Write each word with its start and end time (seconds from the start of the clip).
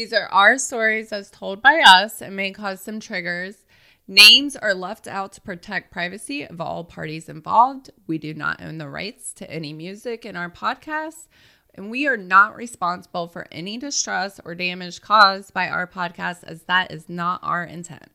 These 0.00 0.14
are 0.14 0.28
our 0.32 0.56
stories 0.56 1.12
as 1.12 1.30
told 1.30 1.60
by 1.60 1.82
us 1.86 2.22
and 2.22 2.34
may 2.34 2.52
cause 2.52 2.80
some 2.80 3.00
triggers. 3.00 3.66
Names 4.08 4.56
are 4.56 4.72
left 4.72 5.06
out 5.06 5.32
to 5.32 5.42
protect 5.42 5.92
privacy 5.92 6.42
of 6.42 6.58
all 6.58 6.84
parties 6.84 7.28
involved. 7.28 7.90
We 8.06 8.16
do 8.16 8.32
not 8.32 8.62
own 8.62 8.78
the 8.78 8.88
rights 8.88 9.34
to 9.34 9.50
any 9.50 9.74
music 9.74 10.24
in 10.24 10.36
our 10.36 10.48
podcast, 10.48 11.28
and 11.74 11.90
we 11.90 12.06
are 12.06 12.16
not 12.16 12.56
responsible 12.56 13.28
for 13.28 13.46
any 13.52 13.76
distress 13.76 14.40
or 14.42 14.54
damage 14.54 15.02
caused 15.02 15.52
by 15.52 15.68
our 15.68 15.86
podcast, 15.86 16.44
as 16.44 16.62
that 16.62 16.90
is 16.90 17.10
not 17.10 17.40
our 17.42 17.62
intent. 17.62 18.10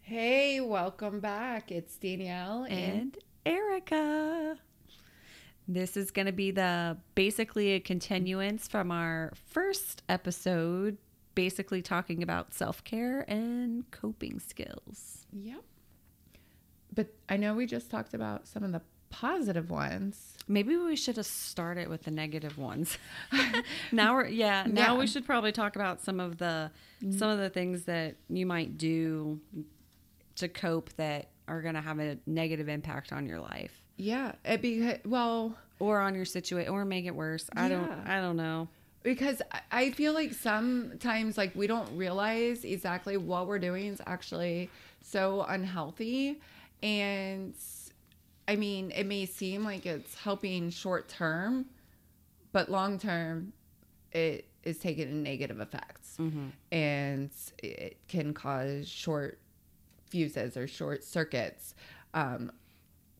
Hey, 0.00 0.62
welcome 0.62 1.20
back. 1.20 1.70
It's 1.70 1.98
Danielle 1.98 2.64
and 2.70 3.18
Erica. 3.44 4.56
This 5.66 5.96
is 5.96 6.10
going 6.10 6.26
to 6.26 6.32
be 6.32 6.50
the 6.50 6.96
basically 7.14 7.72
a 7.72 7.80
continuance 7.80 8.68
from 8.68 8.90
our 8.90 9.32
first 9.48 10.02
episode, 10.08 10.98
basically 11.34 11.80
talking 11.80 12.22
about 12.22 12.52
self 12.52 12.84
care 12.84 13.22
and 13.28 13.90
coping 13.90 14.40
skills. 14.40 15.26
Yep. 15.32 15.62
But 16.94 17.08
I 17.28 17.36
know 17.36 17.54
we 17.54 17.66
just 17.66 17.90
talked 17.90 18.14
about 18.14 18.46
some 18.46 18.62
of 18.62 18.72
the 18.72 18.82
positive 19.14 19.70
ones. 19.70 20.36
Maybe 20.48 20.76
we 20.76 20.96
should 20.96 21.16
have 21.16 21.26
started 21.26 21.88
with 21.88 22.02
the 22.02 22.10
negative 22.10 22.58
ones. 22.58 22.98
now 23.92 24.14
we're 24.14 24.26
yeah, 24.26 24.66
now 24.68 24.94
yeah. 24.94 24.98
we 24.98 25.06
should 25.06 25.24
probably 25.24 25.52
talk 25.52 25.76
about 25.76 26.02
some 26.02 26.20
of 26.20 26.38
the 26.38 26.70
mm-hmm. 27.02 27.16
some 27.16 27.30
of 27.30 27.38
the 27.38 27.48
things 27.48 27.84
that 27.84 28.16
you 28.28 28.44
might 28.44 28.76
do 28.76 29.40
to 30.36 30.48
cope 30.48 30.92
that 30.96 31.30
are 31.46 31.62
going 31.62 31.74
to 31.74 31.80
have 31.80 32.00
a 32.00 32.18
negative 32.26 32.68
impact 32.68 33.12
on 33.12 33.26
your 33.26 33.38
life. 33.38 33.83
Yeah, 33.96 34.32
it 34.44 34.60
be 34.60 34.94
well, 35.04 35.56
or 35.78 36.00
on 36.00 36.14
your 36.14 36.24
situation, 36.24 36.72
or 36.72 36.84
make 36.84 37.04
it 37.04 37.14
worse. 37.14 37.48
I 37.54 37.68
yeah. 37.68 37.68
don't, 37.68 37.90
I 38.06 38.20
don't 38.20 38.36
know. 38.36 38.68
Because 39.02 39.42
I 39.70 39.90
feel 39.90 40.14
like 40.14 40.32
sometimes, 40.32 41.36
like 41.36 41.54
we 41.54 41.66
don't 41.66 41.94
realize 41.96 42.64
exactly 42.64 43.16
what 43.16 43.46
we're 43.46 43.58
doing 43.58 43.86
is 43.86 44.00
actually 44.06 44.70
so 45.02 45.42
unhealthy, 45.48 46.40
and 46.82 47.54
I 48.48 48.56
mean, 48.56 48.90
it 48.90 49.04
may 49.04 49.26
seem 49.26 49.62
like 49.64 49.86
it's 49.86 50.14
helping 50.14 50.70
short 50.70 51.08
term, 51.08 51.66
but 52.52 52.70
long 52.70 52.98
term, 52.98 53.52
it 54.12 54.46
is 54.62 54.78
taking 54.78 55.22
negative 55.22 55.60
effects, 55.60 56.16
mm-hmm. 56.18 56.48
and 56.72 57.30
it 57.62 57.98
can 58.08 58.32
cause 58.32 58.88
short 58.88 59.38
fuses 60.08 60.56
or 60.56 60.66
short 60.66 61.04
circuits. 61.04 61.74
Um, 62.14 62.52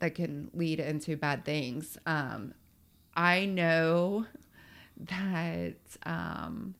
that 0.00 0.14
can 0.14 0.50
lead 0.54 0.80
into 0.80 1.16
bad 1.16 1.44
things. 1.44 1.96
Um, 2.06 2.54
I 3.14 3.46
know 3.46 4.26
that 4.96 5.76
um, 6.04 6.74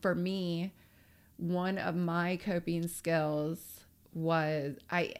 for 0.00 0.14
me, 0.14 0.72
one 1.36 1.78
of 1.78 1.94
my 1.94 2.36
coping 2.36 2.88
skills 2.88 3.84
was 4.14 4.76
I 4.90 5.14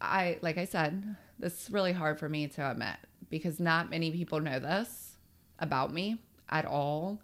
I 0.00 0.38
like 0.42 0.58
I 0.58 0.64
said, 0.64 1.16
this 1.38 1.64
is 1.64 1.70
really 1.70 1.92
hard 1.92 2.18
for 2.18 2.28
me 2.28 2.48
to 2.48 2.70
admit 2.70 2.96
because 3.30 3.60
not 3.60 3.90
many 3.90 4.10
people 4.10 4.40
know 4.40 4.58
this 4.58 5.16
about 5.58 5.92
me 5.92 6.18
at 6.48 6.64
all. 6.64 7.20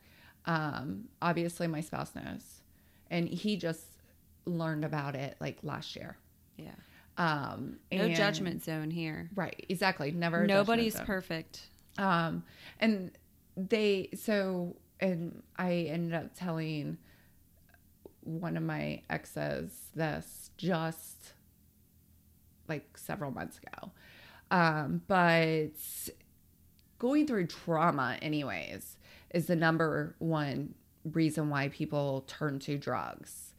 Um, 0.47 1.09
obviously 1.21 1.67
my 1.67 1.81
spouse 1.81 2.15
knows. 2.15 2.61
And 3.11 3.29
he 3.29 3.56
just 3.56 3.85
learned 4.47 4.85
about 4.85 5.15
it 5.15 5.37
like 5.41 5.59
last 5.62 5.95
year. 5.97 6.17
Yeah. 6.56 6.71
Um, 7.22 7.77
no 7.93 8.06
and, 8.06 8.16
judgment 8.16 8.65
zone 8.65 8.91
here. 8.91 9.31
Right. 9.37 9.65
Exactly. 9.69 10.10
Never. 10.10 10.44
Nobody's 10.44 10.99
perfect. 11.00 11.60
Um, 11.97 12.43
and 12.81 13.12
they, 13.56 14.09
so, 14.16 14.75
and 14.99 15.43
I 15.56 15.72
ended 15.91 16.15
up 16.15 16.34
telling 16.34 16.99
one 18.25 18.56
of 18.56 18.65
my 18.65 19.03
exes 19.09 19.71
this 19.94 20.50
just 20.56 21.34
like 22.69 22.99
several 22.99 23.31
months 23.31 23.59
ago. 23.59 23.93
Um, 24.50 25.03
but 25.06 25.71
going 26.99 27.28
through 27.28 27.47
trauma, 27.47 28.19
anyways, 28.21 28.97
is 29.32 29.47
the 29.47 29.56
number 29.56 30.16
one 30.19 30.75
reason 31.05 31.50
why 31.50 31.69
people 31.69 32.25
turn 32.27 32.59
to 32.61 32.78
drugs 32.78 33.52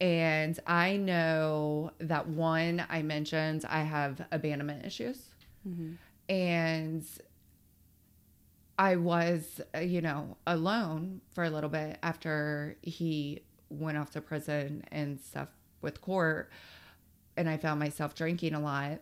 and 0.00 0.58
I 0.66 0.96
know 0.96 1.92
that 1.98 2.28
one, 2.28 2.84
I 2.88 3.02
mentioned 3.02 3.64
I 3.68 3.82
have 3.82 4.24
abandonment 4.30 4.84
issues. 4.84 5.18
Mm-hmm. 5.66 5.92
And 6.28 7.04
I 8.78 8.96
was, 8.96 9.60
uh, 9.74 9.78
you 9.78 10.02
know, 10.02 10.36
alone 10.46 11.22
for 11.32 11.44
a 11.44 11.50
little 11.50 11.70
bit 11.70 11.98
after 12.02 12.76
he 12.82 13.42
went 13.70 13.96
off 13.96 14.10
to 14.10 14.20
prison 14.20 14.84
and 14.92 15.18
stuff 15.18 15.48
with 15.80 16.00
court. 16.02 16.50
And 17.36 17.48
I 17.48 17.56
found 17.56 17.80
myself 17.80 18.14
drinking 18.14 18.54
a 18.54 18.60
lot. 18.60 19.00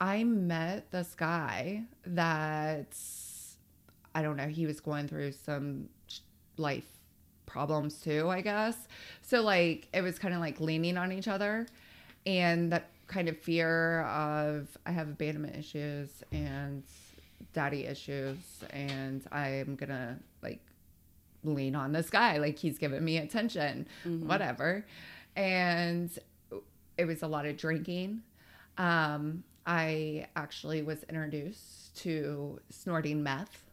I 0.00 0.24
met 0.24 0.90
this 0.90 1.14
guy 1.14 1.82
that 2.06 2.96
I 4.14 4.22
don't 4.22 4.36
know, 4.36 4.48
he 4.48 4.66
was 4.66 4.80
going 4.80 5.06
through 5.06 5.32
some 5.32 5.88
life 6.56 6.99
problems 7.50 8.00
too, 8.00 8.28
I 8.28 8.40
guess. 8.40 8.76
So 9.22 9.42
like 9.42 9.88
it 9.92 10.02
was 10.02 10.18
kind 10.18 10.34
of 10.34 10.40
like 10.40 10.60
leaning 10.60 10.96
on 10.96 11.12
each 11.12 11.28
other 11.28 11.66
and 12.26 12.72
that 12.72 12.90
kind 13.06 13.28
of 13.28 13.36
fear 13.38 14.02
of 14.02 14.68
I 14.86 14.92
have 14.92 15.08
abandonment 15.08 15.56
issues 15.56 16.08
and 16.30 16.84
daddy 17.52 17.86
issues 17.86 18.36
and 18.70 19.26
I'm 19.32 19.74
going 19.74 19.88
to 19.88 20.16
like 20.42 20.60
lean 21.42 21.74
on 21.74 21.92
this 21.92 22.10
guy 22.10 22.36
like 22.38 22.58
he's 22.58 22.78
giving 22.78 23.04
me 23.04 23.18
attention, 23.18 23.88
mm-hmm. 24.04 24.28
whatever. 24.28 24.86
And 25.36 26.10
it 26.96 27.04
was 27.04 27.22
a 27.22 27.26
lot 27.26 27.46
of 27.46 27.56
drinking. 27.56 28.22
Um, 28.78 29.42
I 29.66 30.28
actually 30.36 30.82
was 30.82 31.02
introduced 31.04 31.96
to 32.02 32.60
snorting 32.70 33.22
meth. 33.22 33.64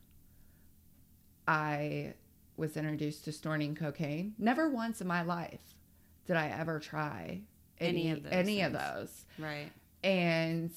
I 1.47 2.13
was 2.57 2.75
introduced 2.75 3.25
to 3.25 3.31
snorting 3.31 3.75
cocaine. 3.75 4.33
Never 4.37 4.69
once 4.69 4.99
in 4.99 5.07
my 5.07 5.21
life 5.21 5.75
did 6.25 6.35
I 6.35 6.49
ever 6.49 6.79
try 6.79 7.41
any, 7.79 8.07
any 8.07 8.11
of 8.11 8.23
those. 8.23 8.33
Any 8.33 8.57
things. 8.57 8.65
of 8.65 8.73
those. 8.73 9.25
Right. 9.39 9.71
And 10.03 10.71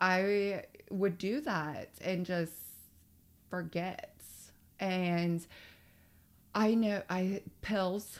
I 0.00 0.64
would 0.90 1.18
do 1.18 1.40
that 1.40 1.88
and 2.00 2.24
just 2.24 2.52
forget. 3.48 4.14
And 4.78 5.44
I 6.54 6.74
know 6.74 7.02
I 7.08 7.42
pills. 7.62 8.18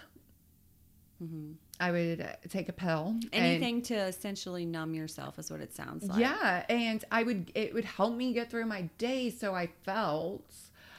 Mm-hmm. 1.23 1.53
I 1.79 1.91
would 1.93 2.37
take 2.51 2.69
a 2.69 2.73
pill. 2.75 3.17
Anything 3.33 3.77
and, 3.77 3.85
to 3.87 3.95
essentially 3.95 4.67
numb 4.67 4.93
yourself 4.93 5.39
is 5.39 5.51
what 5.51 5.61
it 5.61 5.75
sounds 5.75 6.07
like. 6.07 6.21
Yeah, 6.21 6.65
and 6.69 7.03
I 7.11 7.23
would 7.23 7.51
it 7.55 7.73
would 7.73 7.87
help 7.87 8.15
me 8.15 8.35
get 8.35 8.51
through 8.51 8.67
my 8.67 8.83
day 8.99 9.31
so 9.31 9.55
I 9.55 9.71
felt 9.85 10.45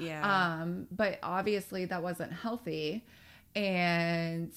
yeah. 0.01 0.59
Um, 0.62 0.88
but 0.91 1.19
obviously 1.23 1.85
that 1.85 2.01
wasn't 2.01 2.34
healthy. 2.34 3.03
And 3.56 4.51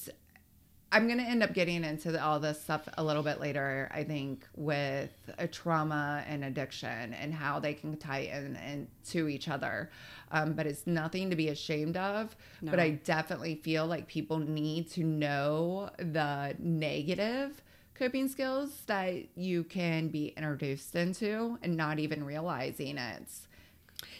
I'm 0.94 1.08
going 1.08 1.18
to 1.18 1.24
end 1.24 1.42
up 1.42 1.52
getting 1.52 1.82
into 1.82 2.22
all 2.22 2.38
this 2.38 2.62
stuff 2.62 2.88
a 2.96 3.02
little 3.02 3.24
bit 3.24 3.40
later, 3.40 3.90
I 3.92 4.04
think, 4.04 4.46
with 4.54 5.10
a 5.38 5.48
trauma 5.48 6.22
and 6.28 6.44
addiction 6.44 7.12
and 7.14 7.34
how 7.34 7.58
they 7.58 7.74
can 7.74 7.96
tie 7.96 8.20
in 8.20 8.56
into 8.56 9.26
each 9.26 9.48
other. 9.48 9.90
Um, 10.30 10.52
but 10.52 10.66
it's 10.66 10.86
nothing 10.86 11.30
to 11.30 11.36
be 11.36 11.48
ashamed 11.48 11.96
of. 11.96 12.36
No. 12.62 12.70
But 12.70 12.78
I 12.78 12.90
definitely 12.90 13.56
feel 13.56 13.86
like 13.86 14.06
people 14.06 14.38
need 14.38 14.88
to 14.92 15.02
know 15.02 15.90
the 15.98 16.54
negative 16.60 17.60
coping 17.96 18.28
skills 18.28 18.82
that 18.86 19.14
you 19.36 19.64
can 19.64 20.08
be 20.08 20.28
introduced 20.36 20.94
into 20.94 21.58
and 21.62 21.76
not 21.76 21.98
even 21.98 22.22
realizing 22.24 22.98
it. 22.98 23.28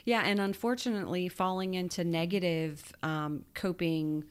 Yeah, 0.05 0.23
and 0.25 0.41
unfortunately, 0.41 1.29
falling 1.29 1.75
into 1.75 2.05
negative 2.05 2.93
um, 3.03 3.45
coping 3.55 4.25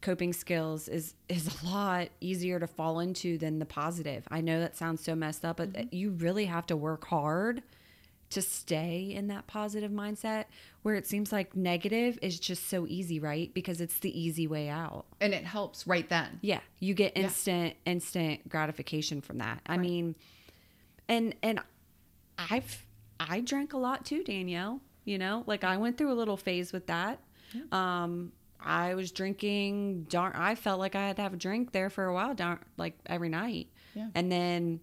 coping 0.00 0.32
skills 0.32 0.88
is 0.88 1.14
is 1.28 1.62
a 1.62 1.66
lot 1.66 2.08
easier 2.20 2.60
to 2.60 2.66
fall 2.66 3.00
into 3.00 3.38
than 3.38 3.58
the 3.58 3.66
positive. 3.66 4.26
I 4.30 4.40
know 4.40 4.60
that 4.60 4.76
sounds 4.76 5.02
so 5.02 5.14
messed 5.14 5.44
up, 5.44 5.56
but 5.56 5.72
mm-hmm. 5.72 5.94
you 5.94 6.10
really 6.10 6.46
have 6.46 6.66
to 6.66 6.76
work 6.76 7.06
hard 7.06 7.62
to 8.30 8.42
stay 8.42 9.12
in 9.14 9.28
that 9.28 9.46
positive 9.46 9.90
mindset 9.90 10.44
where 10.82 10.94
it 10.94 11.06
seems 11.06 11.32
like 11.32 11.56
negative 11.56 12.18
is 12.20 12.38
just 12.38 12.68
so 12.68 12.86
easy, 12.86 13.18
right? 13.18 13.52
Because 13.54 13.80
it's 13.80 13.98
the 14.00 14.20
easy 14.20 14.46
way 14.46 14.68
out. 14.68 15.06
And 15.20 15.32
it 15.32 15.44
helps 15.44 15.86
right 15.86 16.06
then. 16.08 16.38
Yeah, 16.42 16.60
you 16.78 16.94
get 16.94 17.16
instant 17.16 17.74
yeah. 17.84 17.92
instant 17.92 18.48
gratification 18.48 19.20
from 19.20 19.38
that. 19.38 19.60
I 19.66 19.72
right. 19.72 19.80
mean, 19.80 20.14
and 21.08 21.34
and 21.42 21.60
I've 22.38 22.86
I 23.20 23.40
drank 23.40 23.72
a 23.72 23.78
lot 23.78 24.04
too, 24.04 24.22
Danielle. 24.22 24.80
You 25.04 25.18
know, 25.18 25.42
like 25.46 25.64
I 25.64 25.76
went 25.78 25.96
through 25.96 26.12
a 26.12 26.14
little 26.14 26.36
phase 26.36 26.72
with 26.72 26.86
that. 26.88 27.20
Yeah. 27.52 27.62
Um, 27.72 28.32
I 28.60 28.94
was 28.94 29.12
drinking 29.12 30.04
darn 30.08 30.32
I 30.34 30.54
felt 30.54 30.80
like 30.80 30.94
I 30.94 31.06
had 31.06 31.16
to 31.16 31.22
have 31.22 31.32
a 31.32 31.36
drink 31.36 31.72
there 31.72 31.90
for 31.90 32.06
a 32.06 32.12
while 32.12 32.34
darn 32.34 32.58
like 32.76 32.98
every 33.06 33.28
night. 33.28 33.68
Yeah. 33.94 34.08
And 34.14 34.30
then 34.30 34.80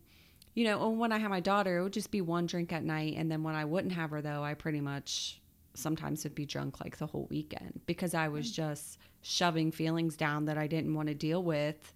you 0.54 0.64
know, 0.64 0.90
when 0.90 1.12
I 1.12 1.18
had 1.18 1.30
my 1.30 1.42
daughter, 1.42 1.80
it 1.80 1.84
would 1.84 1.92
just 1.94 2.12
be 2.12 2.22
one 2.22 2.46
drink 2.46 2.72
at 2.72 2.84
night 2.84 3.16
and 3.18 3.30
then 3.30 3.44
when 3.44 3.56
I 3.56 3.66
wouldn't 3.66 3.94
have 3.94 4.12
her 4.12 4.22
though, 4.22 4.44
I 4.44 4.54
pretty 4.54 4.80
much 4.82 5.42
sometimes 5.74 6.24
would 6.24 6.34
be 6.34 6.46
drunk 6.46 6.80
like 6.80 6.98
the 6.98 7.06
whole 7.06 7.28
weekend 7.30 7.82
because 7.86 8.14
I 8.14 8.30
was 8.30 8.50
just 8.50 8.98
shoving 9.22 9.72
feelings 9.72 10.16
down 10.16 10.46
that 10.46 10.58
I 10.58 10.68
didn't 10.68 10.94
want 10.96 11.10
to 11.10 11.14
deal 11.14 11.44
with, 11.44 11.94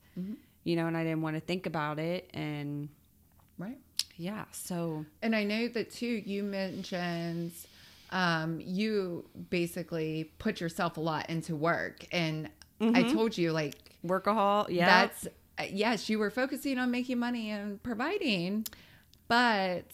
you 0.66 0.76
know, 0.76 0.88
and 0.88 0.98
I 0.98 1.04
didn't 1.04 1.22
want 1.22 1.38
to 1.38 1.40
think 1.40 1.66
about 1.66 1.98
it. 1.98 2.30
And 2.34 2.90
Right. 3.58 3.78
Yeah, 4.18 4.46
so 4.52 5.06
And 5.22 5.36
I 5.36 5.44
know 5.44 5.68
that 5.70 5.92
too, 5.92 6.22
you 6.26 6.44
mentioned 6.44 7.52
um, 8.12 8.60
you 8.60 9.26
basically 9.50 10.32
put 10.40 10.60
yourself 10.60 10.98
a 10.98 11.02
lot 11.02 11.30
into 11.30 11.56
work. 11.56 12.06
And 12.12 12.50
I 12.82 13.04
told 13.04 13.38
you, 13.38 13.52
like, 13.52 13.76
workahol, 14.06 14.68
yeah. 14.70 14.86
that's, 14.86 15.28
uh, 15.58 15.66
yes, 15.70 16.10
you 16.10 16.18
were 16.18 16.30
focusing 16.30 16.78
on 16.80 16.92
making 16.92 17.20
money 17.20 17.52
and 17.52 17.82
providing, 17.84 18.66
but 19.28 19.92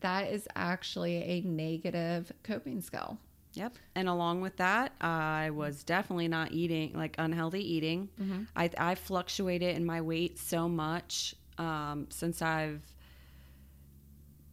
that 0.00 0.30
is 0.30 0.48
actually 0.56 1.16
a 1.16 1.40
negative 1.42 2.32
coping 2.42 2.80
skill. 2.80 3.18
Yep. 3.54 3.74
And 3.94 4.08
along 4.08 4.40
with 4.40 4.56
that, 4.56 4.92
I 5.00 5.50
was 5.50 5.84
definitely 5.84 6.28
not 6.28 6.52
eating 6.52 6.94
like 6.94 7.14
unhealthy 7.18 7.60
eating. 7.60 8.08
I 8.56 8.70
I 8.78 8.94
fluctuated 8.94 9.76
in 9.76 9.84
my 9.84 10.00
weight 10.00 10.38
so 10.38 10.68
much 10.70 11.34
um, 11.58 12.06
since 12.08 12.40
I've 12.40 12.80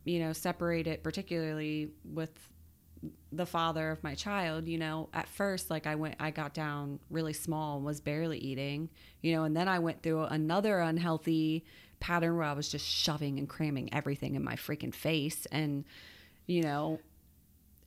you 0.10 0.20
know 0.20 0.34
separate 0.34 0.88
it, 0.88 1.04
particularly 1.04 1.92
with 2.04 2.32
the 3.32 3.46
father 3.46 3.92
of 3.92 4.04
my 4.04 4.16
child. 4.16 4.68
You 4.68 4.80
know, 4.80 5.10
at 5.14 5.30
first, 5.30 5.70
like 5.70 5.86
I 5.86 5.96
went, 5.96 6.16
I 6.20 6.32
got 6.32 6.54
down 6.54 7.00
really 7.10 7.34
small 7.34 7.78
and 7.78 7.86
was 7.86 8.02
barely 8.02 8.40
eating. 8.40 8.90
You 9.22 9.36
know, 9.36 9.44
and 9.44 9.56
then 9.56 9.68
I 9.68 9.80
went 9.80 10.02
through 10.02 10.24
another 10.24 10.80
unhealthy 10.80 11.64
pattern 12.00 12.38
where 12.38 12.46
I 12.46 12.54
was 12.54 12.70
just 12.70 12.86
shoving 12.86 13.40
and 13.40 13.48
cramming 13.48 13.94
everything 13.94 14.36
in 14.36 14.44
my 14.44 14.56
freaking 14.56 14.94
face 14.94 15.46
and 15.52 15.86
you 16.48 16.64
know 16.64 17.00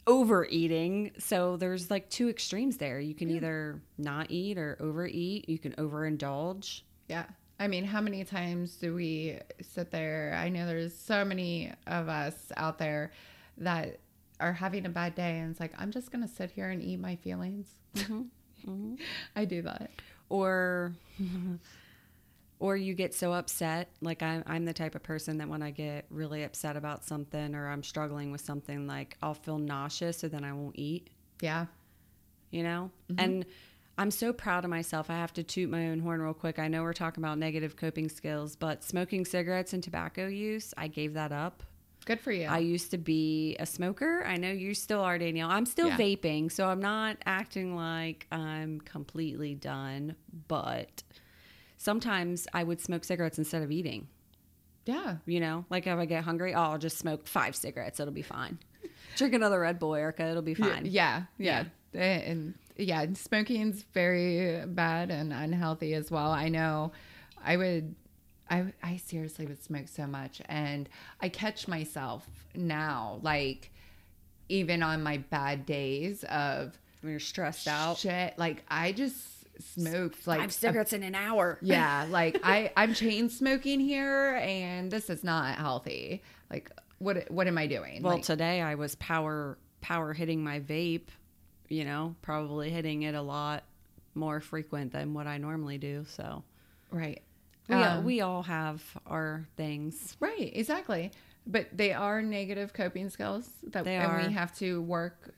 overeating. 0.07 1.13
So 1.19 1.57
there's 1.57 1.91
like 1.91 2.09
two 2.09 2.29
extremes 2.29 2.77
there. 2.77 3.01
You 3.01 3.15
can 3.15 3.31
either 3.31 3.81
not 3.99 4.31
eat 4.31 4.59
or 4.59 4.77
overeat. 4.81 5.49
You 5.49 5.59
can 5.59 5.73
overindulge. 5.73 6.83
Yeah. 7.09 7.25
I 7.63 7.69
mean, 7.69 7.85
how 7.85 8.01
many 8.01 8.25
times 8.25 8.75
do 8.77 8.95
we 8.95 9.39
sit 9.61 9.93
there? 9.93 10.35
I 10.37 10.49
know 10.49 10.67
there's 10.67 10.97
so 10.97 11.25
many 11.25 11.73
of 11.87 12.09
us 12.09 12.35
out 12.57 12.79
there 12.79 13.13
that 13.59 14.01
are 14.41 14.53
having 14.53 14.85
a 14.87 14.89
bad 14.89 15.15
day, 15.15 15.39
and 15.39 15.53
it's 15.53 15.61
like, 15.61 15.73
I'm 15.79 15.93
just 15.93 16.11
going 16.11 16.27
to 16.27 16.35
sit 16.35 16.51
here 16.51 16.71
and 16.71 16.83
eat 16.83 16.99
my 16.99 17.17
feelings. 17.17 17.69
Mm-hmm. 17.95 18.23
Mm-hmm. 18.69 18.95
I 19.37 19.45
do 19.45 19.63
that. 19.63 19.91
Or 20.29 20.93
or 22.59 22.77
you 22.77 22.95
get 22.95 23.15
so 23.15 23.33
upset. 23.33 23.91
Like 24.01 24.23
I'm 24.23 24.43
I'm 24.47 24.65
the 24.65 24.73
type 24.75 24.95
of 24.97 25.03
person 25.05 25.39
that 25.39 25.49
when 25.49 25.63
I 25.63 25.71
get 25.71 26.07
really 26.11 26.43
upset 26.45 26.77
about 26.77 27.05
something 27.05 27.55
or 27.55 27.69
I'm 27.69 27.83
struggling 27.85 28.33
with 28.33 28.41
something, 28.41 28.87
like 28.89 29.17
I'll 29.23 29.35
feel 29.35 29.59
nauseous 29.59 30.19
so 30.19 30.29
then 30.29 30.45
I 30.45 30.53
won't 30.53 30.77
eat. 30.79 31.11
Yeah. 31.41 31.67
you 32.51 32.63
know? 32.65 32.91
Mm-hmm. 33.11 33.25
And 33.25 33.47
I'm 33.99 34.11
so 34.11 34.33
proud 34.33 34.65
of 34.65 34.71
myself. 34.71 35.11
I 35.11 35.15
have 35.15 35.33
to 35.35 35.43
toot 35.43 35.69
my 35.71 35.89
own 35.89 36.01
horn 36.01 36.23
real 36.23 36.33
quick. 36.35 36.59
I 36.59 36.69
know 36.69 36.83
we're 36.83 36.93
talking 36.95 37.23
about 37.23 37.39
negative 37.39 37.77
coping 37.77 38.09
skills, 38.09 38.57
but 38.57 38.83
smoking 38.83 39.25
cigarettes 39.25 39.73
and 39.75 39.83
tobacco 39.83 40.27
use, 40.29 40.73
I 40.77 40.89
gave 40.89 41.15
that 41.15 41.31
up. 41.33 41.63
Good 42.05 42.19
for 42.19 42.33
you. 42.33 42.47
I 42.47 42.59
used 42.59 42.91
to 42.93 42.99
be 42.99 43.55
a 43.61 43.67
smoker. 43.67 44.25
I 44.27 44.37
know 44.37 44.51
you 44.51 44.75
still 44.75 45.01
are, 45.03 45.19
Danielle. 45.19 45.51
I'm 45.51 45.67
still 45.67 45.89
Yeah. 45.89 45.97
vaping, 45.99 46.51
so 46.51 46.67
I'm 46.69 46.81
not 46.81 47.19
acting 47.27 47.77
like 47.77 48.27
I'm 48.33 48.81
completely 48.81 49.55
done, 49.55 50.17
but 50.49 51.05
sometimes 51.77 52.49
I 52.53 52.65
would 52.65 52.81
smoke 52.81 53.05
cigarettes 53.05 53.39
instead 53.39 53.63
of 53.63 53.71
eating. 53.71 54.09
yeah. 54.85 55.19
You 55.27 55.39
know, 55.39 55.65
like 55.71 55.87
if 55.87 55.97
I 55.97 56.07
get 56.07 56.25
hungry, 56.25 56.55
oh, 56.55 56.61
I'll 56.63 56.79
just 56.79 56.99
smoke 56.99 57.29
five 57.29 57.55
cigarettes. 57.55 58.01
It'll 58.01 58.13
be 58.13 58.23
fine. 58.23 58.59
Drink 59.17 59.33
another 59.35 59.61
Red 59.61 59.79
Bull, 59.79 59.95
Erica. 59.95 60.25
It'll 60.25 60.43
be 60.43 60.55
fine. 60.55 60.87
Yeah. 60.87 61.25
Yeah. 61.39 61.65
And 61.95 62.55
yeah, 62.77 63.07
smoking's 63.15 63.83
very 63.95 64.65
bad 64.67 65.11
and 65.11 65.33
unhealthy 65.33 65.95
as 65.95 66.11
well. 66.11 66.31
I 66.31 66.49
know 66.49 66.93
I 67.45 67.57
would 67.57 67.95
I 68.51 68.73
I 68.83 68.97
seriously 68.97 69.47
would 69.47 69.63
smoke 69.63 69.89
so 69.89 70.07
much 70.07 70.41
and 70.47 70.89
I 71.21 71.29
catch 71.29 71.69
myself 71.69 72.27
now 72.55 73.19
like 73.23 73.71
even 74.49 74.83
on 74.83 75.03
my 75.03 75.19
bad 75.19 75.65
days 75.65 76.25
of 76.25 76.79
When 77.01 77.13
you're 77.13 77.21
stressed 77.21 77.69
out. 77.69 77.99
shit 77.99 78.39
like 78.39 78.65
I 78.69 78.93
just 78.93 79.17
smoked 79.59 80.27
like 80.27 80.41
Five 80.41 80.51
a 80.51 80.53
cigarettes 80.53 80.93
in 80.93 81.03
an 81.03 81.15
hour. 81.15 81.59
yeah, 81.63 82.07
like 82.11 82.41
I 82.43 82.73
I'm 82.77 82.95
chain 82.95 83.29
smoking 83.29 83.81
here 83.81 84.37
and 84.37 84.91
this 84.91 85.11
is 85.11 85.23
not 85.23 85.57
healthy. 85.57 86.23
Like 86.51 86.71
what 86.99 87.31
what 87.31 87.47
am 87.47 87.59
I 87.59 87.67
doing? 87.67 88.03
Well, 88.03 88.15
like, 88.15 88.25
today 88.25 88.61
I 88.63 88.77
was 88.77 88.95
power 88.97 89.59
power 89.81 90.13
hitting 90.13 90.43
my 90.43 90.61
vape, 90.61 91.09
you 91.73 91.85
know, 91.85 92.15
probably 92.23 92.71
hitting 92.71 93.03
it 93.03 93.15
a 93.15 93.23
lot 93.23 93.65
more 94.15 94.41
frequent 94.41 94.93
than 94.93 95.15
what 95.15 95.27
I 95.27 95.39
normally 95.39 95.79
do. 95.79 96.05
So 96.07 96.45
right. 96.91 97.23
we, 97.69 97.75
Um, 97.75 98.05
we 98.05 98.21
all 98.21 98.43
have 98.43 98.83
our 99.07 99.47
things. 99.57 100.17
Right, 100.21 100.51
exactly. 100.55 101.11
But 101.47 101.69
they 101.73 101.93
are 101.93 102.23
negative 102.23 102.73
coping 102.73 103.09
skills 103.11 103.49
that 103.69 103.85
They 103.85 103.97
and 103.97 104.13
are. 104.13 104.27
we 104.27 104.33
have 104.33 104.55
to 104.59 104.83
work 104.83 105.35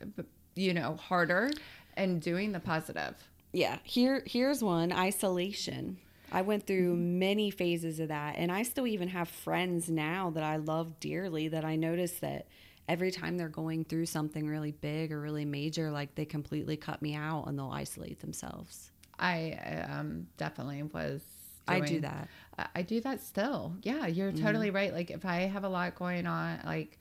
you 0.57 0.75
know 0.75 0.97
harder 0.97 1.51
and 1.97 2.21
doing 2.21 2.53
the 2.53 2.61
positive. 2.61 3.15
Yeah, 3.53 3.79
here 3.85 4.23
here's 4.27 4.63
one, 4.63 4.93
isolation. 4.93 5.99
I 6.33 6.43
went 6.43 6.67
through 6.67 6.97
many 6.97 7.51
phases 7.51 8.01
of 8.01 8.09
that 8.09 8.35
and 8.37 8.51
I 8.51 8.65
still 8.65 8.89
even 8.89 9.09
have 9.09 9.29
friends 9.29 9.89
now 9.89 10.31
that 10.31 10.43
I 10.43 10.57
love 10.57 10.99
dearly 10.99 11.47
that 11.49 11.65
I 11.65 11.77
notice 11.77 12.15
that 12.19 12.47
every 12.89 13.11
time 13.11 13.37
they're 13.37 13.49
going 13.49 13.85
through 13.85 14.07
something 14.07 14.47
really 14.47 14.73
big 14.73 15.13
or 15.13 15.21
really 15.21 15.45
major 15.45 15.91
like 15.91 16.15
they 16.15 16.25
completely 16.25 16.77
cut 16.77 17.01
me 17.03 17.15
out 17.15 17.45
and 17.47 17.59
they'll 17.59 17.71
isolate 17.71 18.21
themselves. 18.21 18.91
I 19.19 19.53
um 19.89 20.27
definitely 20.37 20.83
was 20.83 21.23
I 21.67 21.81
do 21.81 22.01
that. 22.01 22.29
I- 22.59 22.69
I 22.77 22.83
do 22.83 23.01
that 23.01 23.23
still. 23.23 23.75
Yeah, 23.83 24.07
you're 24.07 24.33
Mm-hmm. 24.33 24.45
totally 24.45 24.71
right. 24.71 24.93
Like 24.93 25.11
if 25.11 25.25
I 25.25 25.43
have 25.43 25.65
a 25.65 25.69
lot 25.69 25.95
going 25.95 26.27
on, 26.27 26.61
like 26.65 26.99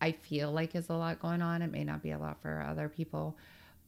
I 0.00 0.12
feel 0.12 0.50
like 0.52 0.74
is 0.74 0.88
a 0.90 0.94
lot 0.94 1.20
going 1.20 1.42
on. 1.42 1.62
It 1.62 1.70
may 1.72 1.84
not 1.84 2.02
be 2.02 2.10
a 2.12 2.18
lot 2.18 2.40
for 2.42 2.60
other 2.68 2.88
people, 2.88 3.36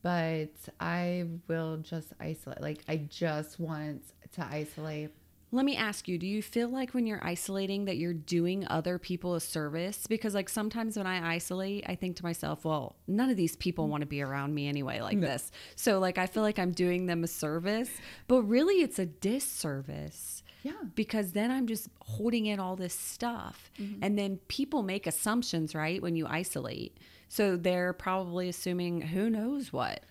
but 0.03 0.49
I 0.81 1.27
will 1.49 1.79
just 1.79 2.13
isolate. 2.21 2.61
Like 2.61 2.83
I 2.89 2.97
just 2.99 3.59
want 3.61 4.03
to 4.33 4.45
isolate. 4.45 5.11
Let 5.53 5.65
me 5.65 5.77
ask 5.77 6.07
you, 6.07 6.17
do 6.17 6.27
you 6.27 6.43
feel 6.43 6.69
like 6.69 6.95
when 6.95 7.07
you're 7.07 7.25
isolating 7.25 7.87
that 7.87 7.97
you're 7.97 8.15
doing 8.15 8.67
other 8.69 8.99
people 8.99 9.35
a 9.35 9.41
service? 9.41 10.07
Because 10.07 10.35
like 10.35 10.49
sometimes 10.49 10.97
when 10.97 11.09
I 11.09 11.35
isolate, 11.35 11.85
I 11.89 11.97
think 11.97 12.17
to 12.17 12.23
myself, 12.23 12.65
well, 12.65 12.95
none 13.09 13.31
of 13.31 13.37
these 13.37 13.57
people 13.57 13.89
want 13.89 14.03
to 14.03 14.07
be 14.07 14.23
around 14.23 14.55
me 14.55 14.69
anyway 14.69 15.01
like 15.01 15.21
this. 15.21 15.51
So 15.75 15.99
like 15.99 16.19
I 16.19 16.27
feel 16.27 16.45
like 16.45 16.59
I'm 16.59 16.71
doing 16.71 17.07
them 17.07 17.25
a 17.25 17.29
service, 17.29 17.91
but 18.29 18.43
really 18.43 18.83
it's 18.83 19.01
a 19.01 19.07
disservice. 19.07 20.45
Yeah. 20.63 20.73
Because 20.95 21.33
then 21.33 21.51
I'm 21.51 21.67
just 21.67 21.89
holding 22.01 22.47
in 22.47 22.61
all 22.61 22.77
this 22.77 22.95
stuff. 22.95 23.71
Mm-hmm. 23.81 24.05
And 24.05 24.19
then 24.19 24.39
people 24.49 24.83
make 24.83 25.07
assumptions, 25.07 25.75
right, 25.75 26.01
when 26.03 26.17
you 26.17 26.27
isolate. 26.29 26.99
So 27.29 27.57
they're 27.57 27.93
probably 27.93 28.49
assuming 28.49 29.01
who 29.01 29.31
knows 29.31 29.73
what. 29.73 30.05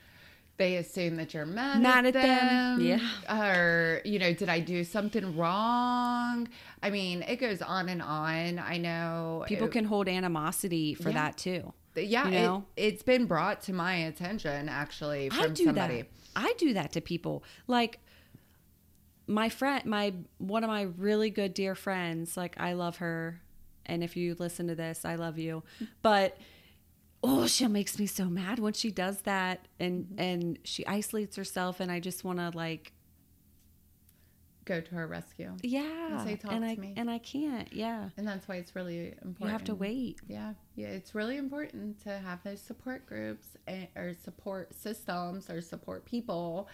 They 0.59 0.75
assume 0.75 1.15
that 1.15 1.33
you're 1.33 1.45
mad, 1.45 1.81
Mad 1.81 2.05
at, 2.05 2.15
at 2.17 2.21
them. 2.21 2.79
them. 2.79 2.99
Yeah. 3.27 3.43
Or, 3.43 4.01
you 4.03 4.19
know, 4.19 4.33
did 4.33 4.49
I 4.49 4.59
do 4.59 4.83
something 4.83 5.35
wrong? 5.37 6.49
I 6.83 6.89
mean, 6.89 7.23
it 7.23 7.37
goes 7.37 7.61
on 7.61 7.87
and 7.89 8.01
on. 8.01 8.59
I 8.59 8.77
know 8.77 9.45
People 9.47 9.67
it- 9.67 9.71
can 9.71 9.85
hold 9.85 10.07
animosity 10.09 10.93
for 10.95 11.09
Yeah. 11.09 11.15
that 11.15 11.37
too. 11.37 11.73
yeah, 11.95 12.25
you 12.25 12.31
know? 12.31 12.65
it, 12.75 12.83
it's 12.93 13.03
been 13.03 13.25
brought 13.25 13.61
to 13.63 13.73
my 13.73 13.95
attention 13.95 14.67
actually 14.69 15.29
from 15.29 15.39
I 15.39 15.47
do 15.47 15.63
somebody. 15.65 16.01
that. 16.03 16.07
I 16.35 16.53
do 16.57 16.73
that 16.73 16.91
to 16.91 17.01
people. 17.01 17.43
Like 17.67 17.99
my 19.27 19.47
friend, 19.49 19.85
my 19.85 20.13
one 20.39 20.63
of 20.63 20.69
my 20.69 20.83
really 20.97 21.29
good 21.29 21.53
dear 21.53 21.73
friends. 21.75 22.35
Like 22.37 22.55
I 22.59 22.73
love 22.73 22.97
her, 22.97 23.39
and 23.85 24.03
if 24.03 24.15
you 24.17 24.35
listen 24.39 24.67
to 24.67 24.75
this, 24.75 25.05
I 25.05 25.15
love 25.15 25.37
you. 25.37 25.63
But 26.01 26.37
oh, 27.23 27.47
she 27.47 27.67
makes 27.67 27.99
me 27.99 28.05
so 28.05 28.25
mad 28.25 28.59
when 28.59 28.73
she 28.73 28.91
does 28.91 29.21
that, 29.21 29.67
and 29.79 30.15
and 30.17 30.59
she 30.63 30.85
isolates 30.87 31.35
herself, 31.35 31.79
and 31.79 31.91
I 31.91 31.99
just 31.99 32.23
want 32.23 32.39
to 32.39 32.51
like, 32.55 32.93
Go 34.65 34.79
to 34.81 34.95
her 34.95 35.07
rescue. 35.07 35.51
yeah, 35.63 36.23
say, 36.23 36.35
"Talk 36.35 36.51
and 36.51 36.63
to 36.63 36.69
I 36.69 36.75
me." 36.75 36.93
and 36.95 37.09
I 37.09 37.17
can't. 37.17 37.73
Yeah, 37.73 38.09
And 38.17 38.27
that's 38.27 38.47
why 38.47 38.57
it's 38.57 38.75
really 38.75 39.07
important. 39.13 39.39
you 39.39 39.47
have 39.47 39.63
to 39.63 39.73
wait. 39.75 40.19
Yeah, 40.27 40.53
yeah, 40.75 40.89
it's 40.89 41.15
really 41.15 41.37
important 41.37 41.99
to 42.03 42.19
have 42.19 42.43
those 42.43 42.61
support 42.61 43.05
groups 43.07 43.47
and, 43.65 43.87
or 43.95 44.13
support 44.23 44.75
systems 44.75 45.49
or 45.49 45.59
support 45.61 46.05
people, 46.05 46.67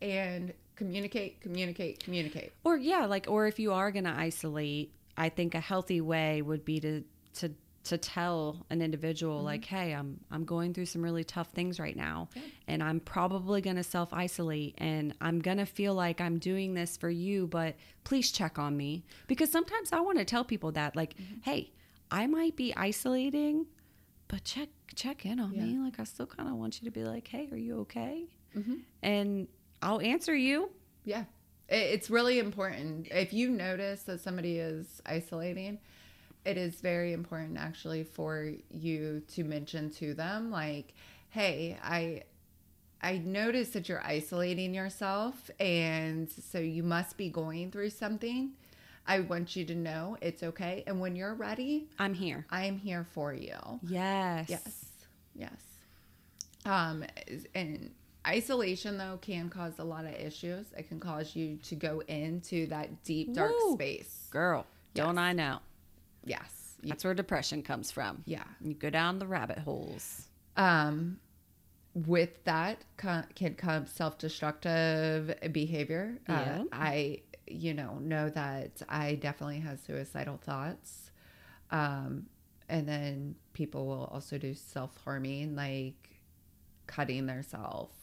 and 0.00 0.54
communicate, 0.76 1.42
communicate, 1.42 2.02
communicate. 2.02 2.52
Or 2.64 2.78
yeah, 2.78 3.04
like 3.04 3.26
or 3.28 3.46
if 3.46 3.58
you 3.58 3.72
are 3.74 3.90
going 3.92 4.04
to 4.06 4.14
isolate, 4.16 4.94
I 5.18 5.28
think 5.28 5.54
a 5.54 5.60
healthy 5.60 6.00
way 6.00 6.40
would 6.40 6.64
be 6.64 6.80
to 6.80 7.04
to 7.34 7.52
to 7.84 7.98
tell 7.98 8.64
an 8.70 8.80
individual 8.82 9.42
like, 9.42 9.64
"Hey, 9.64 9.92
I'm 9.94 10.20
I'm 10.30 10.44
going 10.44 10.72
through 10.74 10.86
some 10.86 11.02
really 11.02 11.24
tough 11.24 11.50
things 11.50 11.80
right 11.80 11.96
now, 11.96 12.28
and 12.68 12.82
I'm 12.82 13.00
probably 13.00 13.60
going 13.60 13.76
to 13.76 13.82
self-isolate 13.82 14.74
and 14.78 15.14
I'm 15.20 15.40
going 15.40 15.58
to 15.58 15.66
feel 15.66 15.94
like 15.94 16.20
I'm 16.20 16.38
doing 16.38 16.74
this 16.74 16.96
for 16.96 17.10
you, 17.10 17.46
but 17.46 17.74
please 18.04 18.30
check 18.32 18.58
on 18.58 18.76
me." 18.76 19.04
Because 19.26 19.50
sometimes 19.50 19.92
I 19.92 20.00
want 20.00 20.18
to 20.18 20.24
tell 20.24 20.44
people 20.44 20.72
that 20.72 20.94
like, 20.96 21.14
"Hey, 21.42 21.72
I 22.10 22.26
might 22.26 22.56
be 22.56 22.74
isolating, 22.76 23.66
but 24.28 24.44
check 24.44 24.68
check 24.94 25.24
in 25.26 25.40
on 25.40 25.54
Yeah. 25.54 25.64
me. 25.64 25.78
Like 25.78 25.98
I 25.98 26.04
still 26.04 26.26
kind 26.26 26.48
of 26.48 26.56
want 26.56 26.80
you 26.80 26.84
to 26.84 26.90
be 26.90 27.02
like, 27.04 27.26
hey, 27.26 27.48
are 27.50 27.56
you 27.56 27.80
okay? 27.80 28.26
Mhm. 28.54 28.82
And 29.02 29.48
I'll 29.80 30.00
answer 30.02 30.34
you. 30.36 30.70
Yeah. 31.04 31.24
It's 31.68 32.10
really 32.10 32.38
important. 32.38 33.08
If 33.10 33.32
you 33.32 33.48
notice 33.48 34.02
that 34.02 34.20
somebody 34.20 34.58
is 34.58 35.00
isolating, 35.06 35.78
it 36.44 36.56
is 36.56 36.80
very 36.80 37.12
important 37.12 37.58
actually 37.58 38.04
for 38.04 38.50
you 38.70 39.22
to 39.28 39.44
mention 39.44 39.90
to 39.90 40.14
them 40.14 40.50
like, 40.50 40.94
"Hey, 41.30 41.78
I 41.82 42.24
I 43.00 43.18
noticed 43.18 43.72
that 43.72 43.88
you're 43.88 44.04
isolating 44.04 44.74
yourself 44.74 45.50
and 45.58 46.30
so 46.30 46.58
you 46.58 46.82
must 46.82 47.16
be 47.16 47.28
going 47.28 47.70
through 47.70 47.90
something. 47.90 48.52
I 49.06 49.20
want 49.20 49.56
you 49.56 49.64
to 49.64 49.74
know 49.74 50.16
it's 50.20 50.42
okay 50.44 50.84
and 50.86 51.00
when 51.00 51.16
you're 51.16 51.34
ready, 51.34 51.88
I'm 51.98 52.14
here. 52.14 52.46
I 52.50 52.66
am 52.66 52.78
here 52.78 53.04
for 53.12 53.32
you." 53.32 53.56
Yes. 53.82 54.48
Yes. 54.48 54.84
Yes. 55.34 55.62
Um, 56.64 57.04
and 57.54 57.90
isolation 58.26 58.98
though 58.98 59.18
can 59.20 59.48
cause 59.48 59.78
a 59.78 59.84
lot 59.84 60.04
of 60.04 60.14
issues. 60.14 60.66
It 60.76 60.88
can 60.88 61.00
cause 61.00 61.34
you 61.34 61.56
to 61.64 61.74
go 61.74 62.00
into 62.06 62.66
that 62.68 63.02
deep 63.04 63.34
dark 63.34 63.52
Woo. 63.62 63.74
space. 63.74 64.28
Girl, 64.30 64.66
don't 64.94 65.18
I 65.18 65.32
know? 65.32 65.60
Yes. 66.24 66.76
You- 66.82 66.88
That's 66.90 67.04
where 67.04 67.14
depression 67.14 67.62
comes 67.62 67.90
from. 67.90 68.22
yeah. 68.26 68.44
You 68.60 68.74
go 68.74 68.90
down 68.90 69.18
the 69.18 69.26
rabbit 69.26 69.58
holes. 69.58 70.28
Um, 70.56 71.18
with 71.94 72.42
that 72.44 72.84
can 72.96 73.54
come 73.56 73.86
self-destructive 73.86 75.34
behavior. 75.52 76.18
Yeah. 76.28 76.62
Uh, 76.62 76.64
I, 76.72 77.20
you 77.46 77.74
know, 77.74 77.98
know 78.00 78.30
that 78.30 78.82
I 78.88 79.16
definitely 79.16 79.60
have 79.60 79.78
suicidal 79.78 80.38
thoughts. 80.38 81.10
Um, 81.70 82.26
and 82.68 82.88
then 82.88 83.34
people 83.52 83.86
will 83.86 84.04
also 84.06 84.38
do 84.38 84.54
self-harming, 84.54 85.54
like 85.54 86.18
cutting 86.86 87.26
themselves 87.26 87.94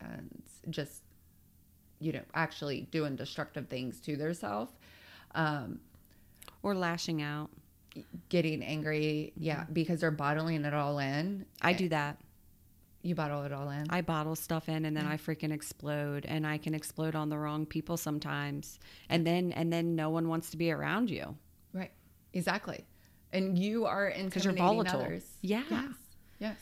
and 0.00 0.42
just, 0.70 1.02
you 2.00 2.12
know, 2.12 2.22
actually 2.34 2.82
doing 2.90 3.16
destructive 3.16 3.68
things 3.68 4.00
to 4.00 4.16
themselves. 4.16 4.72
Um, 5.34 5.80
Or 6.62 6.74
lashing 6.74 7.22
out. 7.22 7.50
getting 8.28 8.62
angry, 8.62 9.32
yeah, 9.36 9.64
because 9.72 10.00
they're 10.00 10.10
bottling 10.10 10.64
it 10.64 10.74
all 10.74 10.98
in. 10.98 11.46
I 11.62 11.72
do 11.72 11.88
that. 11.88 12.18
You 13.02 13.14
bottle 13.14 13.42
it 13.44 13.52
all 13.52 13.70
in. 13.70 13.86
I 13.90 14.02
bottle 14.02 14.34
stuff 14.34 14.68
in 14.68 14.84
and 14.84 14.96
then 14.96 15.06
I 15.06 15.16
freaking 15.16 15.52
explode 15.52 16.26
and 16.26 16.46
I 16.46 16.58
can 16.58 16.74
explode 16.74 17.14
on 17.14 17.28
the 17.28 17.38
wrong 17.38 17.64
people 17.64 17.96
sometimes. 17.96 18.80
And 19.08 19.26
then 19.26 19.52
and 19.52 19.72
then 19.72 19.94
no 19.94 20.10
one 20.10 20.28
wants 20.28 20.50
to 20.50 20.56
be 20.56 20.72
around 20.72 21.08
you. 21.08 21.36
Right. 21.72 21.92
Exactly. 22.34 22.84
And 23.32 23.56
you 23.56 23.86
are 23.86 24.12
because 24.16 24.44
you're 24.44 24.52
volatile. 24.52 25.00
others. 25.00 25.24
Yeah. 25.42 25.62
Yes. 25.70 25.94
Yes. 26.40 26.56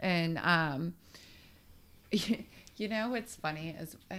And 0.00 0.38
um, 0.38 0.94
you 2.10 2.88
know 2.88 3.10
what's 3.10 3.36
funny 3.36 3.74
is 3.78 3.96
uh, 4.10 4.16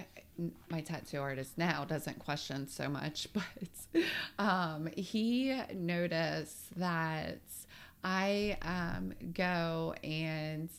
my 0.69 0.81
tattoo 0.81 1.19
artist 1.19 1.57
now 1.57 1.85
doesn't 1.85 2.19
question 2.19 2.67
so 2.67 2.87
much, 2.89 3.27
but 3.33 4.03
um, 4.39 4.87
he 4.95 5.59
noticed 5.73 6.77
that 6.79 7.39
I 8.03 8.57
um, 8.61 9.13
go 9.33 9.95
and 10.03 10.69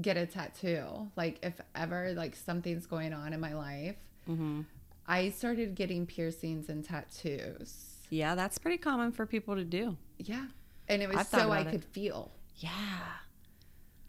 get 0.00 0.16
a 0.16 0.26
tattoo. 0.26 1.08
Like 1.16 1.38
if 1.42 1.60
ever 1.74 2.12
like 2.14 2.36
something's 2.36 2.86
going 2.86 3.12
on 3.12 3.32
in 3.32 3.40
my 3.40 3.54
life, 3.54 3.96
Mm-hmm. 4.28 4.62
I 5.06 5.30
started 5.30 5.76
getting 5.76 6.04
piercings 6.04 6.68
and 6.68 6.84
tattoos. 6.84 7.94
Yeah, 8.10 8.34
that's 8.34 8.58
pretty 8.58 8.78
common 8.78 9.12
for 9.12 9.24
people 9.24 9.54
to 9.54 9.62
do. 9.64 9.96
Yeah. 10.18 10.46
And 10.88 11.00
it 11.00 11.08
was 11.08 11.18
I've 11.18 11.26
so 11.28 11.38
I 11.52 11.60
about 11.60 11.66
it. 11.68 11.70
could 11.70 11.84
feel. 11.84 12.32
Yeah. 12.56 12.70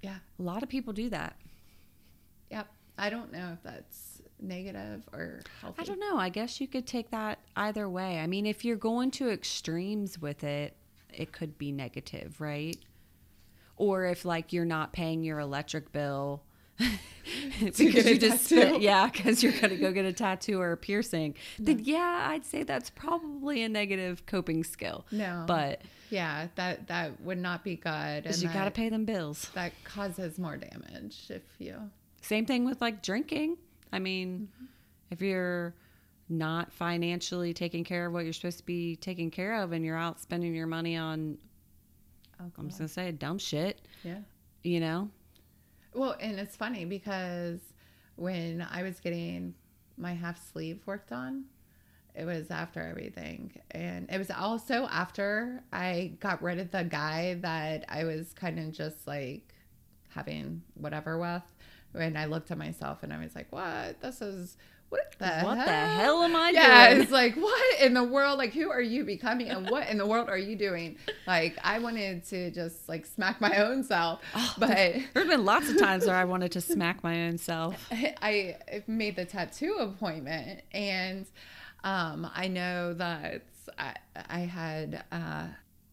Yeah. 0.02 0.16
A 0.40 0.42
lot 0.42 0.64
of 0.64 0.70
people 0.70 0.94
do 0.94 1.10
that. 1.12 1.36
Yep. 2.50 2.68
I 2.98 3.10
don't 3.12 3.32
know 3.32 3.52
if 3.54 3.62
that's 3.62 4.17
negative 4.40 5.02
or 5.14 5.42
healthy. 5.62 5.82
I 5.82 5.86
don't 5.86 6.00
know. 6.00 6.18
I 6.18 6.30
guess 6.30 6.60
you 6.62 6.68
could 6.68 6.86
take 6.88 7.10
that 7.12 7.40
either 7.56 7.90
way. 7.90 8.20
I 8.20 8.28
mean, 8.28 8.46
if 8.46 8.64
you're 8.66 8.76
going 8.76 9.12
to 9.12 9.30
extremes 9.30 10.20
with 10.20 10.44
it, 10.44 10.76
it 11.14 11.32
could 11.32 11.58
be 11.58 11.72
negative, 11.72 12.40
right? 12.40 12.78
Or 13.76 14.06
if 14.06 14.26
like 14.26 14.54
you're 14.54 14.66
not 14.66 14.94
paying 14.94 15.24
your 15.24 15.40
electric 15.40 15.92
bill 15.92 16.44
because 17.60 17.80
you 18.06 18.18
just 18.18 18.52
yeah, 18.52 19.08
because 19.08 19.42
you're 19.42 19.54
gonna 19.60 19.78
go 19.78 19.92
get 19.92 20.06
a 20.06 20.14
tattoo 20.14 20.60
or 20.62 20.72
a 20.74 20.78
piercing, 20.78 21.34
then 21.60 21.80
yeah, 21.84 22.28
I'd 22.30 22.46
say 22.46 22.64
that's 22.64 22.90
probably 22.92 23.64
a 23.64 23.70
negative 23.70 24.26
coping 24.26 24.64
skill. 24.64 25.06
No. 25.12 25.44
But 25.48 25.82
Yeah, 26.10 26.48
that 26.56 26.88
that 26.88 27.20
would 27.22 27.38
not 27.40 27.64
be 27.64 27.76
good. 27.76 27.90
And 27.90 28.26
'cause 28.26 28.42
you 28.44 28.50
that, 28.50 28.54
gotta 28.54 28.72
pay 28.72 28.90
them 28.90 29.06
bills. 29.06 29.50
that 29.56 29.74
causes 29.84 30.38
more 30.38 30.58
damage 30.58 31.26
if 31.30 31.42
you 31.60 31.76
Same 32.22 32.46
thing 32.46 32.66
with 32.66 32.80
like 32.82 33.02
drinking. 33.02 33.58
I 33.92 34.00
mean, 34.00 34.50
mm-hmm. 34.54 34.66
if 35.12 35.22
you're 35.22 35.76
not 36.30 36.74
financially 36.74 37.54
taking 37.54 37.84
care 37.84 38.08
of 38.08 38.14
what 38.14 38.26
you're 38.26 38.34
supposed 38.34 38.58
to 38.58 38.66
be 38.66 38.98
taking 38.98 39.32
care 39.32 39.62
of 39.62 39.72
and 39.72 39.86
you're 39.86 39.98
out 39.98 40.20
spending 40.20 40.54
your 40.54 40.68
money 40.68 40.98
on 40.98 41.38
I'm 42.40 42.68
just 42.68 42.78
gonna 42.78 42.88
say 42.88 43.12
dumb 43.12 43.40
shit, 43.40 43.82
Yeah. 44.04 44.20
you 44.64 44.80
know? 44.80 45.10
Well, 45.94 46.16
and 46.20 46.40
it's 46.40 46.56
funny 46.56 46.86
because 46.86 47.60
when 48.16 48.66
I 48.70 48.84
was 48.84 49.00
getting 49.00 49.56
my 49.98 50.14
half 50.14 50.52
sleeve 50.52 50.82
worked 50.86 51.12
on, 51.12 51.46
it 52.14 52.26
was 52.26 52.50
after 52.52 52.82
everything. 52.82 53.60
And 53.72 54.10
it 54.12 54.18
was 54.18 54.32
also 54.32 54.88
after 54.88 55.64
I 55.72 56.14
got 56.20 56.42
rid 56.42 56.60
of 56.60 56.72
the 56.72 56.84
guy 56.84 57.36
that 57.42 57.86
I 57.90 58.04
was 58.04 58.34
kind 58.34 58.60
of 58.60 58.72
just 58.72 59.08
like 59.08 59.54
having 60.10 60.64
whatever 60.76 61.18
with. 61.18 61.44
When 61.98 62.16
I 62.16 62.26
looked 62.26 62.52
at 62.52 62.58
myself 62.58 63.04
and 63.04 63.12
I 63.12 63.20
was 63.20 63.36
like, 63.36 63.52
what? 63.52 64.00
This 64.02 64.22
is, 64.22 64.56
what 64.90 65.16
the 65.20 65.42
What 65.42 65.56
the 65.66 65.72
hell 65.72 66.24
am 66.24 66.36
I 66.36 66.52
yeah, 66.52 66.88
doing? 66.90 66.98
Yeah, 66.98 67.04
it's 67.04 67.12
like 67.12 67.36
what 67.36 67.82
in 67.82 67.94
the 67.94 68.04
world? 68.04 68.38
Like, 68.38 68.54
who 68.54 68.70
are 68.72 68.82
you 68.82 69.04
becoming, 69.04 69.50
and 69.50 69.70
what 69.70 69.90
in 69.90 69.98
the 69.98 70.06
world 70.06 70.30
are 70.30 70.38
you 70.38 70.56
doing? 70.56 70.98
Like, 71.26 71.58
I 71.62 71.80
wanted 71.80 72.24
to 72.28 72.52
just 72.52 72.88
like 72.88 73.06
smack 73.06 73.42
my 73.42 73.58
own 73.58 73.84
self, 73.84 74.22
but 74.58 74.96
There's 75.14 75.28
been 75.28 75.44
lots 75.44 75.70
of 75.70 75.78
times 75.78 76.06
where 76.06 76.16
I 76.16 76.24
wanted 76.24 76.54
to 76.54 76.62
smack 76.62 77.04
my 77.04 77.28
own 77.28 77.38
self. 77.38 77.90
I 77.92 78.58
made 78.88 79.18
the 79.18 79.26
tattoo 79.26 79.76
appointment, 79.80 80.62
and 80.72 81.26
um, 81.84 82.30
I 82.34 82.48
know 82.48 82.94
that 82.94 83.44
I, 83.78 83.96
I 84.30 84.40
had 84.40 85.04
uh, 85.12 85.48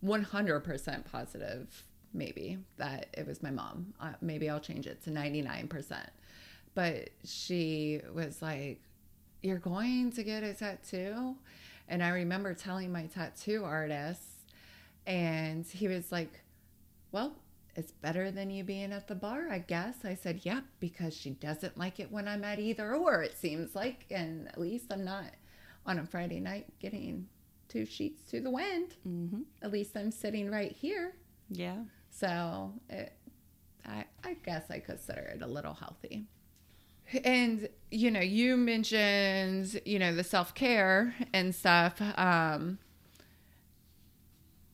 100% 0.04 1.04
positive, 1.10 1.82
maybe 2.14 2.58
that 2.76 3.08
it 3.16 3.26
was 3.26 3.42
my 3.42 3.50
mom. 3.50 3.92
Uh, 4.00 4.12
maybe 4.20 4.48
I'll 4.48 4.60
change 4.60 4.86
it 4.86 5.02
to 5.04 5.10
99%. 5.10 6.06
But 6.74 7.10
she 7.24 8.00
was 8.14 8.40
like, 8.42 8.80
You're 9.42 9.58
going 9.58 10.12
to 10.12 10.22
get 10.22 10.42
a 10.42 10.54
tattoo? 10.54 11.36
And 11.88 12.02
I 12.02 12.08
remember 12.08 12.54
telling 12.54 12.90
my 12.92 13.06
tattoo 13.06 13.62
artist, 13.64 14.22
and 15.06 15.66
he 15.66 15.88
was 15.88 16.10
like, 16.10 16.40
Well, 17.12 17.36
it's 17.76 17.92
better 17.92 18.30
than 18.30 18.50
you 18.50 18.64
being 18.64 18.92
at 18.92 19.08
the 19.08 19.14
bar, 19.14 19.48
I 19.50 19.58
guess. 19.58 19.96
I 20.04 20.14
said, 20.14 20.40
Yep, 20.44 20.64
because 20.80 21.16
she 21.16 21.30
doesn't 21.30 21.76
like 21.78 22.00
it 22.00 22.10
when 22.10 22.26
I'm 22.28 22.44
at 22.44 22.58
either 22.58 22.94
or, 22.94 23.22
it 23.22 23.36
seems 23.36 23.74
like. 23.74 24.06
And 24.10 24.48
at 24.48 24.60
least 24.60 24.86
I'm 24.92 25.04
not 25.04 25.26
on 25.86 25.98
a 25.98 26.06
Friday 26.06 26.40
night 26.40 26.66
getting 26.80 27.28
two 27.68 27.84
sheets 27.86 28.22
to 28.30 28.40
the 28.40 28.50
wind. 28.50 28.94
hmm 29.02 29.42
At 29.62 29.72
least 29.72 29.96
I'm 29.96 30.10
sitting 30.10 30.50
right 30.50 30.72
here. 30.72 31.14
Yeah. 31.50 31.76
So 32.14 32.72
it, 32.88 33.12
I, 33.84 34.04
I 34.22 34.36
guess 34.44 34.70
I 34.70 34.78
consider 34.78 35.20
it 35.20 35.42
a 35.42 35.46
little 35.46 35.74
healthy. 35.74 36.26
And 37.24 37.68
you 37.90 38.10
know, 38.10 38.20
you 38.20 38.56
mentioned 38.56 39.80
you 39.84 39.98
know 39.98 40.14
the 40.14 40.24
self 40.24 40.54
care 40.54 41.14
and 41.32 41.54
stuff. 41.54 42.00
Um, 42.16 42.78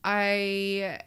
I, 0.03 0.99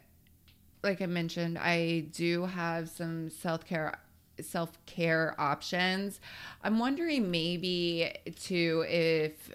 like 0.83 1.01
I 1.01 1.05
mentioned, 1.05 1.57
I 1.57 2.05
do 2.11 2.45
have 2.45 2.89
some 2.89 3.29
self 3.29 3.65
care 3.65 3.97
self 4.41 4.77
care 4.85 5.35
options. 5.39 6.19
I'm 6.63 6.79
wondering 6.79 7.31
maybe 7.31 8.11
too 8.35 8.85
if 8.87 9.51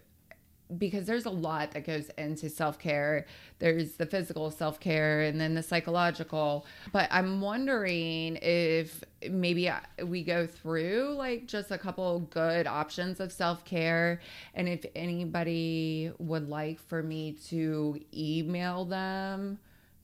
because 0.78 1.06
there's 1.06 1.26
a 1.26 1.30
lot 1.30 1.72
that 1.72 1.84
goes 1.84 2.10
into 2.18 2.48
self 2.48 2.78
care. 2.78 3.26
There's 3.58 3.92
the 3.92 4.06
physical 4.06 4.50
self 4.50 4.80
care 4.80 5.22
and 5.22 5.40
then 5.40 5.54
the 5.54 5.62
psychological. 5.62 6.66
But 6.92 7.08
I'm 7.10 7.40
wondering 7.40 8.36
if 8.42 9.02
maybe 9.28 9.70
we 10.04 10.22
go 10.22 10.46
through 10.46 11.14
like 11.16 11.46
just 11.46 11.70
a 11.70 11.78
couple 11.78 12.20
good 12.20 12.66
options 12.66 13.20
of 13.20 13.32
self 13.32 13.64
care. 13.64 14.20
And 14.54 14.68
if 14.68 14.84
anybody 14.94 16.12
would 16.18 16.48
like 16.48 16.80
for 16.80 17.02
me 17.02 17.32
to 17.48 18.00
email 18.14 18.84
them 18.84 19.58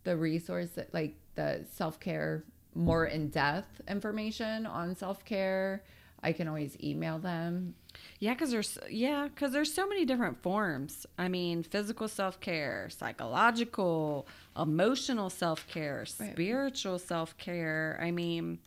the 0.04 0.16
resource 0.16 0.70
that 0.70 0.92
like 0.94 1.14
the 1.35 1.64
self 1.73 2.00
care 2.00 2.44
more 2.75 3.06
in 3.06 3.28
depth 3.28 3.80
information 3.88 4.66
on 4.66 4.94
self 4.94 5.25
care. 5.25 5.82
I 6.26 6.33
can 6.33 6.49
always 6.49 6.76
email 6.83 7.18
them. 7.21 7.75
Yeah, 8.18 8.35
because 8.35 8.50
there's 8.50 8.78
yeah, 8.90 9.28
because 9.28 9.52
there's 9.52 9.73
so 9.73 9.87
many 9.87 10.04
different 10.04 10.42
forms. 10.42 11.06
I 11.16 11.28
mean, 11.28 11.62
physical 11.62 12.09
self 12.09 12.40
care, 12.40 12.88
psychological, 12.90 14.26
emotional 14.59 15.30
self 15.30 15.66
care, 15.68 15.99
Right. 16.21 16.33
spiritual 16.33 16.99
self 16.99 17.37
care. 17.38 17.99
I 18.02 18.11
mean, 18.11 18.59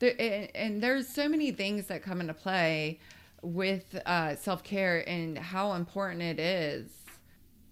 There, 0.00 0.14
and, 0.18 0.48
and 0.56 0.82
there's 0.82 1.06
so 1.08 1.28
many 1.28 1.52
things 1.52 1.86
that 1.86 2.02
come 2.02 2.20
into 2.20 2.34
play 2.34 2.98
with 3.42 3.96
uh, 4.06 4.34
self 4.36 4.64
care 4.64 5.08
and 5.08 5.38
how 5.38 5.74
important 5.74 6.22
it 6.22 6.40
is 6.40 6.90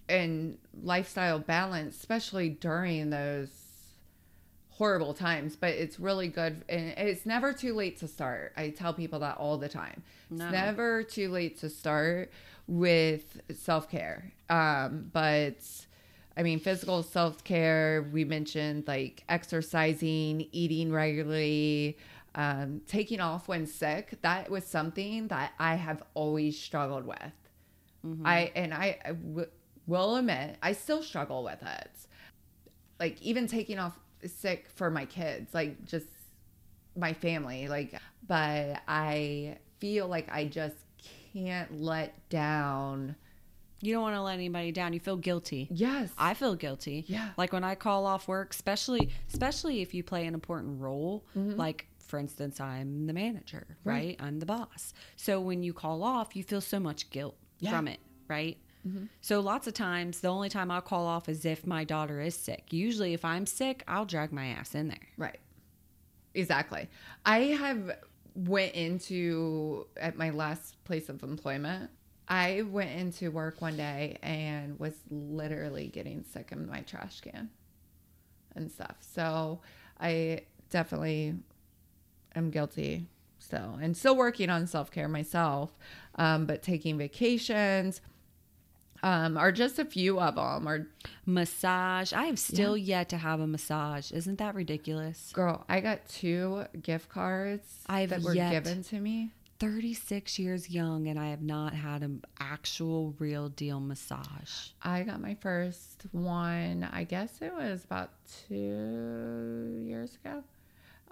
and 0.09 0.59
lifestyle 0.83 1.39
balance, 1.39 1.97
especially 1.97 2.49
during 2.49 3.11
those 3.11 3.49
horrible 4.73 5.15
times. 5.15 5.57
But 5.57 5.71
it's 5.71 5.99
really 6.01 6.29
good, 6.29 6.65
and 6.69 6.91
it's 6.97 7.25
never 7.27 7.53
too 7.53 7.75
late 7.75 7.99
to 7.99 8.09
start. 8.09 8.53
I 8.57 8.71
tell 8.71 8.93
people 8.93 9.21
that 9.21 9.37
all 9.39 9.59
the 9.59 9.69
time. 9.69 10.03
No. 10.31 10.45
It's 10.45 10.53
never 10.53 11.03
too 11.03 11.29
late 11.31 11.59
to 11.61 11.71
start 11.71 12.31
with 12.67 13.41
self 13.55 13.91
care. 13.91 14.33
Um, 14.51 15.11
but 15.13 15.57
I 16.37 16.43
mean, 16.43 16.59
physical 16.59 17.03
self 17.03 17.45
care, 17.45 18.09
we 18.13 18.25
mentioned 18.25 18.85
like 18.87 19.25
exercising, 19.29 20.49
eating 20.53 20.93
regularly, 20.93 21.99
um, 22.35 22.81
taking 22.87 23.21
off 23.21 23.49
when 23.49 23.67
sick. 23.67 24.19
That 24.23 24.51
was 24.51 24.65
something 24.65 25.29
that 25.29 25.53
I 25.59 25.75
have 25.75 26.03
always 26.15 26.59
struggled 26.59 27.07
with. 27.07 27.19
I, 28.25 28.51
and 28.57 28.75
I, 28.75 28.99
I 29.05 29.09
w- 29.09 29.47
will 29.87 30.17
admit, 30.17 30.57
I 30.61 30.73
still 30.73 31.03
struggle 31.05 31.45
with 31.45 31.63
it. 31.63 31.91
Like, 32.99 33.21
even 33.23 33.47
taking 33.47 33.79
off 33.79 33.97
sick 34.27 34.69
for 34.75 34.91
my 34.91 35.05
kids, 35.07 35.53
like, 35.55 35.85
just 35.85 36.07
my 36.97 37.13
family, 37.13 37.69
like, 37.69 37.95
but 38.27 38.81
I 38.87 39.59
feel 39.79 40.07
like 40.09 40.29
I 40.33 40.45
just 40.47 40.77
can't 41.33 41.81
let 41.81 42.29
down. 42.29 43.17
you 43.81 43.93
don't 43.93 44.03
want 44.03 44.15
to 44.15 44.23
let 44.23 44.35
anybody 44.35 44.71
down. 44.71 44.93
You 44.93 45.01
feel 45.01 45.17
guilty. 45.17 45.67
Yes. 45.71 46.11
I 46.17 46.35
feel 46.35 46.55
guilty. 46.55 47.05
Yeah. 47.09 47.31
Like 47.37 47.53
when 47.53 47.65
I 47.65 47.75
call 47.75 48.07
off 48.07 48.29
work, 48.29 48.53
especially 48.55 49.11
especially 49.33 49.81
if 49.83 49.93
you 49.95 50.05
play 50.05 50.27
an 50.27 50.35
important 50.35 50.81
role, 50.81 51.25
Mm-hmm. 51.37 51.59
like 51.59 51.87
for 52.07 52.19
instance, 52.19 52.61
I'm 52.61 53.07
the 53.07 53.13
manager, 53.15 53.67
Right. 53.85 53.95
right? 53.95 54.17
I'm 54.21 54.39
the 54.39 54.47
boss. 54.47 54.93
So 55.17 55.41
when 55.41 55.63
you 55.65 55.73
call 55.73 56.05
off, 56.05 56.37
you 56.37 56.45
feel 56.45 56.61
so 56.61 56.79
much 56.79 57.11
guilt 57.11 57.37
Yeah. 57.59 57.71
From 57.71 57.89
it, 57.89 57.99
right? 58.29 58.57
So 59.21 59.41
lots 59.41 59.67
of 59.67 59.75
times, 59.75 60.21
the 60.21 60.29
only 60.29 60.49
time 60.49 60.71
I'll 60.71 60.81
call 60.81 61.07
off 61.07 61.29
is 61.29 61.45
if 61.45 61.67
my 61.67 61.85
daughter 61.85 62.21
is 62.21 62.35
sick. 62.35 62.73
Usually, 62.73 63.15
if 63.15 63.25
I'm 63.25 63.47
sick, 63.47 63.85
I'll 63.87 64.05
drag 64.05 64.33
my 64.33 64.47
ass 64.47 64.75
in 64.75 64.89
there. 64.89 65.09
Right. 65.17 65.39
Exactly. 66.35 66.89
I 67.25 67.39
have 67.39 67.99
went 68.35 68.75
into 68.75 69.87
at 69.97 70.17
my 70.17 70.31
last 70.31 70.83
place 70.85 71.09
of 71.09 71.23
employment. 71.23 71.91
I 72.29 72.63
went 72.63 72.91
into 72.91 73.31
work 73.31 73.61
one 73.61 73.77
day 73.77 74.19
and 74.23 74.79
was 74.79 74.95
literally 75.11 75.89
getting 75.89 76.25
sick 76.25 76.51
in 76.53 76.67
my 76.67 76.81
trash 76.81 77.21
can 77.21 77.51
and 78.57 78.71
stuff. 78.71 78.97
So 79.01 79.61
I 80.01 80.43
definitely 80.71 81.35
am 82.35 82.51
guilty 82.51 83.09
still 83.39 83.79
and 83.83 83.97
still 83.97 84.17
working 84.17 84.49
on 84.51 84.67
self 84.67 84.91
care 84.91 85.09
myself. 85.09 85.77
Um, 86.15 86.47
but 86.47 86.63
taking 86.63 86.97
vacations 86.97 88.01
um, 89.03 89.37
are 89.37 89.53
just 89.53 89.79
a 89.79 89.85
few 89.85 90.21
of 90.21 90.37
them. 90.37 90.69
Or 90.69 90.89
Massage. 91.27 92.13
I 92.13 92.27
have 92.27 92.39
still 92.39 92.77
yet 92.77 93.09
to 93.11 93.17
have 93.17 93.41
a 93.41 93.47
massage. 93.47 94.13
Isn't 94.13 94.39
that 94.39 94.55
ridiculous? 94.55 95.31
girl, 95.33 95.65
I 95.69 95.81
got 95.81 96.09
two 96.09 96.65
gift 96.83 97.09
cards 97.09 97.67
I've 97.87 98.11
that 98.11 98.23
were 98.23 98.35
given 98.35 98.83
to 98.85 99.01
me. 99.01 99.31
36 99.63 100.41
years 100.41 100.69
young, 100.69 101.07
and 101.07 101.21
I 101.21 101.29
have 101.29 101.43
not 101.43 101.73
had 101.73 102.03
an 102.03 102.25
actual 102.41 103.15
real 103.21 103.49
deal 103.49 103.79
massage. 103.79 104.71
I 104.83 105.05
got 105.05 105.21
my 105.21 105.37
first 105.41 106.03
one, 106.11 106.89
I 106.93 107.05
guess 107.05 107.39
it 107.41 107.55
was 107.55 107.85
about 107.85 108.11
two 108.49 109.85
years 109.87 110.19
ago. 110.25 110.43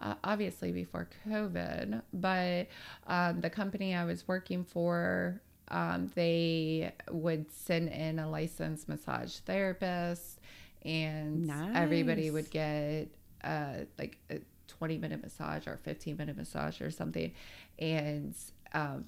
Uh, 0.00 0.14
obviously 0.24 0.72
before 0.72 1.08
COVID, 1.28 2.02
but 2.12 2.66
um, 3.06 3.40
the 3.40 3.50
company 3.50 3.94
I 3.94 4.04
was 4.04 4.26
working 4.26 4.64
for, 4.64 5.40
um, 5.70 6.10
they 6.14 6.92
would 7.10 7.50
send 7.52 7.88
in 7.88 8.18
a 8.18 8.28
licensed 8.28 8.88
massage 8.88 9.36
therapist, 9.38 10.40
and 10.84 11.46
everybody 11.74 12.30
would 12.30 12.50
get 12.50 13.08
uh, 13.44 13.84
like 13.98 14.18
a 14.30 14.40
20 14.66 14.98
minute 14.98 15.22
massage 15.22 15.66
or 15.66 15.78
15 15.82 16.16
minute 16.16 16.36
massage 16.36 16.80
or 16.80 16.90
something. 16.90 17.32
And, 17.78 18.34
um, 18.72 19.04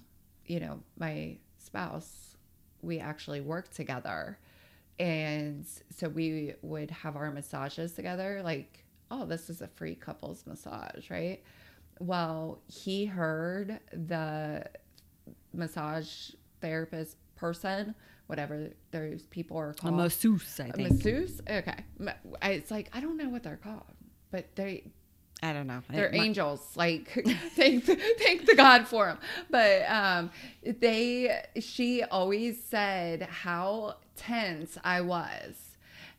you 0.47 0.61
know, 0.61 0.81
my 0.99 1.37
spouse, 1.59 2.37
we 2.83 2.99
actually 2.99 3.41
worked 3.41 3.75
together. 3.75 4.39
And 4.99 5.67
so 5.97 6.09
we 6.09 6.55
would 6.63 6.91
have 6.91 7.17
our 7.17 7.31
massages 7.31 7.93
together, 7.93 8.43
like, 8.45 8.85
oh, 9.11 9.25
this 9.25 9.51
is 9.51 9.63
a 9.63 9.69
free 9.69 9.95
couples 9.95 10.45
massage, 10.47 11.11
right? 11.11 11.43
Well, 11.99 12.61
he 12.67 13.07
heard 13.07 13.81
the 13.93 14.67
massage 15.55 16.31
therapist 16.63 17.17
person, 17.37 17.95
whatever 18.29 18.71
those 18.93 19.27
people 19.27 19.59
are 19.59 19.75
called. 19.75 19.93
A 19.93 19.97
masseuse, 19.97 20.59
I 20.61 20.69
A 20.69 20.73
think. 20.73 20.93
masseuse? 20.93 21.41
Okay. 21.49 21.85
It's 22.43 22.71
like, 22.71 22.89
I 22.95 23.01
don't 23.01 23.17
know 23.19 23.29
what 23.29 23.43
they're 23.43 23.57
called, 23.57 23.83
but 24.31 24.55
they, 24.57 24.85
I 25.43 25.53
don't 25.53 25.67
know. 25.67 25.83
they're 25.91 26.07
It 26.09 26.15
angels. 26.15 26.61
Like, 26.77 27.09
thank, 27.57 27.85
thank 27.85 28.47
the 28.47 28.55
God 28.57 28.87
for 28.87 29.07
them. 29.07 29.19
But 29.51 29.83
um, 29.91 30.31
they, 30.65 31.43
she 31.61 32.05
always 32.05 32.63
said 32.63 33.23
how 33.25 33.97
tense 34.17 34.79
I 34.85 35.01
was. 35.01 35.57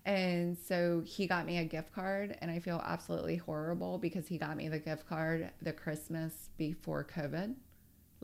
And 0.06 0.58
so 0.58 1.02
he 1.06 1.28
got 1.28 1.46
me 1.46 1.60
a 1.60 1.64
gift 1.64 1.94
card, 1.94 2.38
and 2.42 2.52
I 2.52 2.60
feel 2.60 2.82
absolutely 2.86 3.38
horrible 3.38 3.98
because 3.98 4.28
he 4.28 4.38
got 4.38 4.58
me 4.58 4.68
the 4.68 4.80
gift 4.80 5.08
card 5.08 5.50
the 5.62 5.72
Christmas 5.72 6.50
before 6.58 7.06
COVID. 7.06 7.56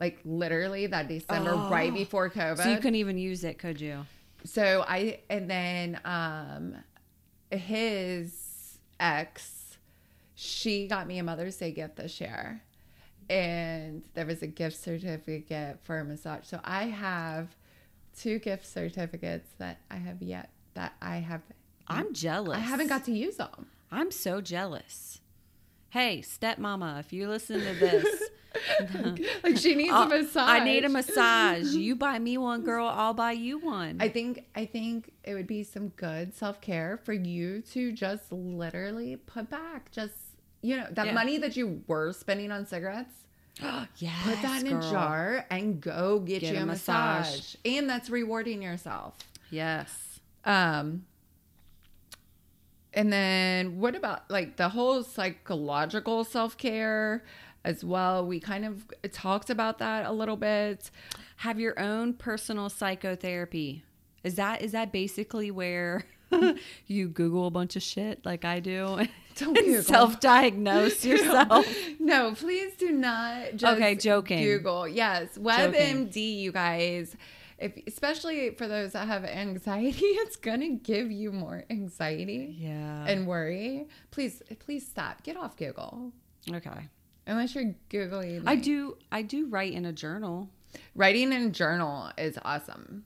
Like 0.00 0.18
literally 0.24 0.86
that 0.88 1.06
December 1.06 1.54
right 1.54 1.92
Oh. 1.92 1.94
before 1.94 2.28
COVID. 2.30 2.56
So 2.64 2.70
you 2.70 2.76
couldn't 2.78 2.96
even 2.96 3.18
use 3.18 3.44
it, 3.44 3.58
could 3.58 3.80
you? 3.80 4.04
So 4.44 4.84
I 4.88 5.20
and 5.30 5.48
then 5.48 6.00
um 6.04 6.74
his 7.50 8.78
ex, 8.98 9.76
she 10.34 10.86
got 10.88 11.06
me 11.06 11.18
a 11.18 11.22
Mother's 11.22 11.56
Day 11.56 11.70
gift 11.72 11.96
this 11.96 12.20
year. 12.20 12.62
And 13.28 14.02
there 14.14 14.26
was 14.26 14.42
a 14.42 14.46
gift 14.48 14.76
certificate 14.76 15.78
for 15.84 15.98
a 16.00 16.04
massage. 16.04 16.46
So 16.46 16.60
I 16.64 16.84
have 16.86 17.54
two 18.18 18.38
gift 18.40 18.66
certificates 18.66 19.48
that 19.58 19.78
I 19.90 19.96
have 19.96 20.20
yet 20.20 20.50
that 20.74 20.94
I 21.00 21.16
have 21.16 21.42
I'm 21.86 22.12
jealous. 22.12 22.56
I 22.56 22.60
haven't 22.60 22.88
got 22.88 23.04
to 23.04 23.12
use 23.12 23.36
them. 23.36 23.66
I'm 23.92 24.10
so 24.10 24.40
jealous. 24.40 25.20
Hey, 25.90 26.22
stepmama, 26.24 27.00
if 27.00 27.12
you 27.12 27.28
listen 27.28 27.58
to 27.60 27.74
this, 27.74 28.30
like 29.44 29.56
she 29.56 29.74
needs 29.74 29.90
a 29.92 29.94
I'll- 29.94 30.08
massage. 30.08 30.48
I 30.48 30.64
need 30.64 30.84
a 30.84 30.88
massage. 30.88 31.74
You 31.74 31.94
buy 31.96 32.18
me 32.18 32.36
one, 32.38 32.62
girl. 32.62 32.86
I'll 32.86 33.14
buy 33.14 33.32
you 33.32 33.58
one. 33.58 33.98
I 34.00 34.08
think 34.08 34.44
I 34.54 34.64
think 34.66 35.12
it 35.24 35.34
would 35.34 35.46
be 35.46 35.62
some 35.62 35.88
good 35.90 36.34
self 36.34 36.60
care 36.60 36.98
for 37.04 37.12
you 37.12 37.62
to 37.72 37.92
just 37.92 38.30
literally 38.32 39.16
put 39.16 39.48
back 39.50 39.90
just 39.92 40.14
you 40.62 40.76
know 40.76 40.86
that 40.90 41.06
Yeah. 41.06 41.12
money 41.12 41.38
that 41.38 41.56
you 41.56 41.82
were 41.86 42.12
spending 42.12 42.50
on 42.50 42.66
cigarettes. 42.66 43.14
yes, 43.96 44.14
Put 44.24 44.42
that 44.42 44.62
in 44.64 44.70
girl. 44.80 44.88
a 44.88 44.90
jar 44.90 45.46
and 45.50 45.80
go 45.80 46.18
get, 46.20 46.40
Get 46.40 46.52
you 46.54 46.60
a 46.60 46.62
a 46.62 46.66
massage. 46.66 47.26
massage. 47.26 47.54
and 47.64 47.88
that's 47.90 48.08
rewarding 48.10 48.62
yourself. 48.62 49.16
Yes. 49.50 50.20
Um, 50.44 51.04
and 52.92 53.12
then 53.12 53.78
what 53.80 53.94
about 53.94 54.28
like 54.30 54.56
the 54.56 54.68
whole 54.70 55.02
psychological 55.02 56.24
self 56.24 56.56
care 56.56 57.24
as 57.64 57.84
well? 57.84 58.26
We 58.26 58.40
kind 58.40 58.64
of 58.64 58.84
talked 59.12 59.50
about 59.50 59.78
that 59.78 60.06
a 60.06 60.12
little 60.12 60.36
bit. 60.36 60.90
Have 61.38 61.58
your 61.60 61.78
own 61.78 62.14
personal 62.14 62.68
psychotherapy. 62.68 63.82
Is 64.22 64.34
that 64.36 64.60
is 64.62 64.72
that 64.72 64.92
basically 64.92 65.50
where 65.50 66.04
you 66.86 67.08
Google 67.08 67.46
a 67.46 67.50
bunch 67.50 67.76
of 67.76 67.82
shit 67.82 68.24
like 68.24 68.44
I 68.44 68.60
do 68.60 69.06
Don't 69.36 69.56
and 69.56 69.84
self-diagnose 69.84 71.04
yourself? 71.06 71.66
No, 71.98 72.34
please 72.34 72.74
do 72.76 72.92
not 72.92 73.56
just 73.56 73.76
Okay, 73.76 73.94
joking. 73.94 74.42
Google. 74.44 74.86
Yes, 74.86 75.38
WebMD, 75.38 76.16
you 76.38 76.52
guys. 76.52 77.16
If 77.58 77.72
especially 77.86 78.50
for 78.54 78.66
those 78.68 78.92
that 78.92 79.06
have 79.08 79.24
anxiety, 79.24 80.04
it's 80.04 80.36
gonna 80.36 80.70
give 80.76 81.10
you 81.10 81.32
more 81.32 81.64
anxiety 81.70 82.56
Yeah. 82.58 83.06
and 83.06 83.26
worry. 83.26 83.86
Please, 84.10 84.42
please 84.58 84.86
stop. 84.86 85.22
Get 85.22 85.36
off 85.36 85.56
Google. 85.56 86.12
okay. 86.52 86.88
Unless 87.30 87.54
you're 87.54 87.74
googling. 87.88 88.42
I 88.44 88.56
do 88.56 88.96
I 89.12 89.22
do 89.22 89.46
write 89.46 89.72
in 89.72 89.86
a 89.86 89.92
journal. 89.92 90.50
writing 90.96 91.32
in 91.32 91.42
a 91.42 91.50
journal 91.50 92.10
is 92.18 92.36
awesome, 92.44 93.04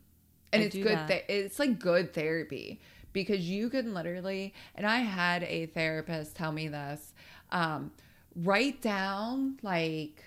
and 0.50 0.62
I 0.62 0.66
it's 0.66 0.74
good. 0.74 0.86
that. 0.86 1.08
Th- 1.08 1.24
it's 1.28 1.58
like 1.58 1.78
good 1.78 2.14
therapy 2.14 2.80
because 3.12 3.48
you 3.48 3.68
can 3.68 3.92
literally. 3.92 4.54
And 4.74 4.86
I 4.86 5.00
had 5.00 5.42
a 5.42 5.66
therapist 5.66 6.36
tell 6.36 6.52
me 6.52 6.68
this. 6.68 7.12
Um, 7.52 7.92
write 8.34 8.80
down 8.80 9.58
like 9.62 10.24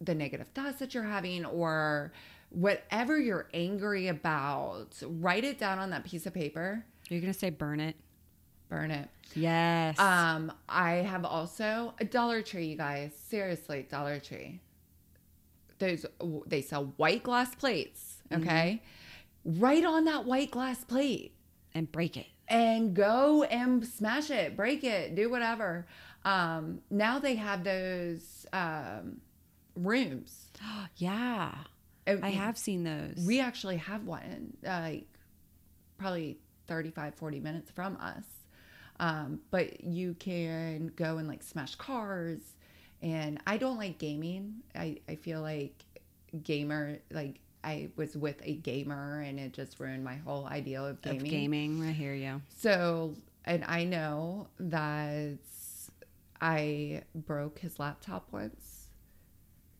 the 0.00 0.14
negative 0.14 0.48
thoughts 0.48 0.80
that 0.80 0.92
you're 0.92 1.04
having 1.04 1.44
or 1.44 2.12
whatever 2.48 3.20
you're 3.20 3.48
angry 3.54 4.08
about, 4.08 5.00
write 5.02 5.44
it 5.44 5.60
down 5.60 5.78
on 5.78 5.90
that 5.90 6.04
piece 6.04 6.26
of 6.26 6.34
paper, 6.34 6.84
You're 7.08 7.20
gonna 7.20 7.32
say 7.32 7.50
burn 7.50 7.78
it. 7.78 7.94
Burn 8.70 8.90
it. 8.90 9.08
Yes. 9.34 9.98
Um, 9.98 10.50
I 10.68 10.92
have 10.94 11.24
also 11.26 11.92
a 12.00 12.04
Dollar 12.04 12.40
Tree, 12.42 12.66
you 12.66 12.76
guys. 12.76 13.12
Seriously, 13.28 13.86
Dollar 13.90 14.18
Tree. 14.18 14.60
Those 15.78 16.06
they 16.46 16.62
sell 16.62 16.92
white 16.96 17.22
glass 17.22 17.54
plates, 17.54 18.16
okay? 18.32 18.82
Right 19.44 19.84
on 19.84 20.04
that 20.04 20.24
white 20.26 20.50
glass 20.50 20.84
plate. 20.84 21.34
and 21.74 21.90
break 21.90 22.16
it. 22.16 22.26
and 22.48 22.94
go 22.94 23.44
and 23.44 23.86
smash 23.86 24.30
it, 24.30 24.56
break 24.56 24.82
it, 24.84 25.14
do 25.14 25.30
whatever. 25.30 25.86
Um, 26.24 26.80
now 26.90 27.18
they 27.18 27.36
have 27.36 27.62
those 27.64 28.46
um, 28.52 29.20
rooms. 29.76 30.48
Yeah. 30.96 31.54
And 32.06 32.24
I 32.24 32.30
have 32.30 32.58
seen 32.58 32.82
those. 32.84 33.24
We 33.26 33.40
actually 33.40 33.76
have 33.76 34.04
one, 34.04 34.56
like 34.62 35.06
probably 35.96 36.38
35, 36.66 37.14
40 37.14 37.40
minutes 37.40 37.70
from 37.70 37.96
us. 37.98 38.24
Um, 39.00 39.40
but 39.50 39.82
you 39.82 40.14
can 40.18 40.92
go 40.94 41.16
and 41.16 41.26
like 41.26 41.42
smash 41.42 41.74
cars. 41.74 42.38
And 43.02 43.40
I 43.46 43.56
don't 43.56 43.78
like 43.78 43.98
gaming. 43.98 44.56
I, 44.74 44.98
I 45.08 45.16
feel 45.16 45.40
like 45.40 45.72
gamer, 46.44 46.98
like 47.10 47.40
I 47.64 47.88
was 47.96 48.14
with 48.14 48.36
a 48.44 48.54
gamer 48.56 49.22
and 49.22 49.40
it 49.40 49.54
just 49.54 49.80
ruined 49.80 50.04
my 50.04 50.16
whole 50.16 50.46
idea 50.46 50.82
of 50.82 51.00
gaming. 51.00 51.20
of 51.20 51.28
gaming. 51.28 51.82
I 51.82 51.92
hear 51.92 52.14
you. 52.14 52.42
So, 52.58 53.14
and 53.46 53.64
I 53.64 53.84
know 53.84 54.48
that 54.58 55.38
I 56.42 57.02
broke 57.14 57.58
his 57.58 57.78
laptop 57.78 58.28
once 58.32 58.88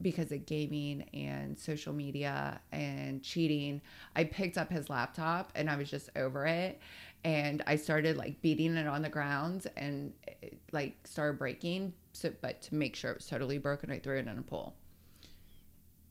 because 0.02 0.33
of 0.33 0.46
gaming 0.46 1.02
and 1.12 1.59
social 1.59 1.92
media 1.92 2.61
and 2.72 3.22
cheating. 3.22 3.80
I 4.16 4.24
picked 4.24 4.56
up 4.56 4.70
his 4.70 4.88
laptop 4.88 5.52
and 5.54 5.68
I 5.68 5.76
was 5.76 5.90
just 5.90 6.11
over 6.16 6.46
it. 6.46 6.80
And 7.24 7.62
I 7.66 7.76
started 7.76 8.16
like 8.16 8.40
beating 8.40 8.76
it 8.76 8.87
on 8.87 9.02
the 9.02 9.09
ground 9.11 9.66
and 9.76 10.12
it, 10.42 10.59
like 10.72 10.96
started 11.06 11.38
breaking. 11.38 11.92
So, 12.12 12.33
but 12.40 12.62
to 12.62 12.74
make 12.74 12.96
sure 12.96 13.11
it 13.12 13.18
was 13.18 13.26
totally 13.26 13.59
broken, 13.59 13.90
I 13.90 13.98
threw 13.98 14.16
it 14.18 14.26
in 14.26 14.38
a 14.38 14.42
pool. 14.42 14.74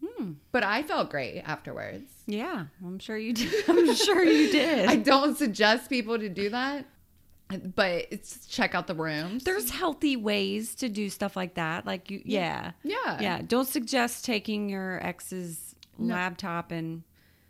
Hmm. 0.05 0.33
But 0.51 0.63
I 0.63 0.83
felt 0.83 1.09
great 1.09 1.41
afterwards. 1.41 2.09
Yeah, 2.25 2.65
I'm 2.85 2.99
sure 2.99 3.17
you 3.17 3.33
did. 3.33 3.69
I'm 3.69 3.93
sure 3.95 4.23
you 4.23 4.51
did. 4.51 4.87
I 4.87 4.95
don't 4.95 5.37
suggest 5.37 5.89
people 5.89 6.17
to 6.17 6.29
do 6.29 6.49
that, 6.51 6.85
but 7.75 8.05
it's 8.11 8.45
check 8.47 8.75
out 8.75 8.87
the 8.87 8.95
rooms. 8.95 9.43
There's 9.43 9.69
healthy 9.71 10.15
ways 10.15 10.75
to 10.75 10.89
do 10.89 11.09
stuff 11.09 11.35
like 11.35 11.55
that. 11.55 11.85
Like 11.85 12.09
you, 12.09 12.21
yeah, 12.23 12.71
yeah, 12.83 13.17
yeah. 13.19 13.41
Don't 13.45 13.67
suggest 13.67 14.23
taking 14.25 14.69
your 14.69 15.03
ex's 15.05 15.75
No. 15.97 16.13
laptop 16.13 16.71
and 16.71 17.03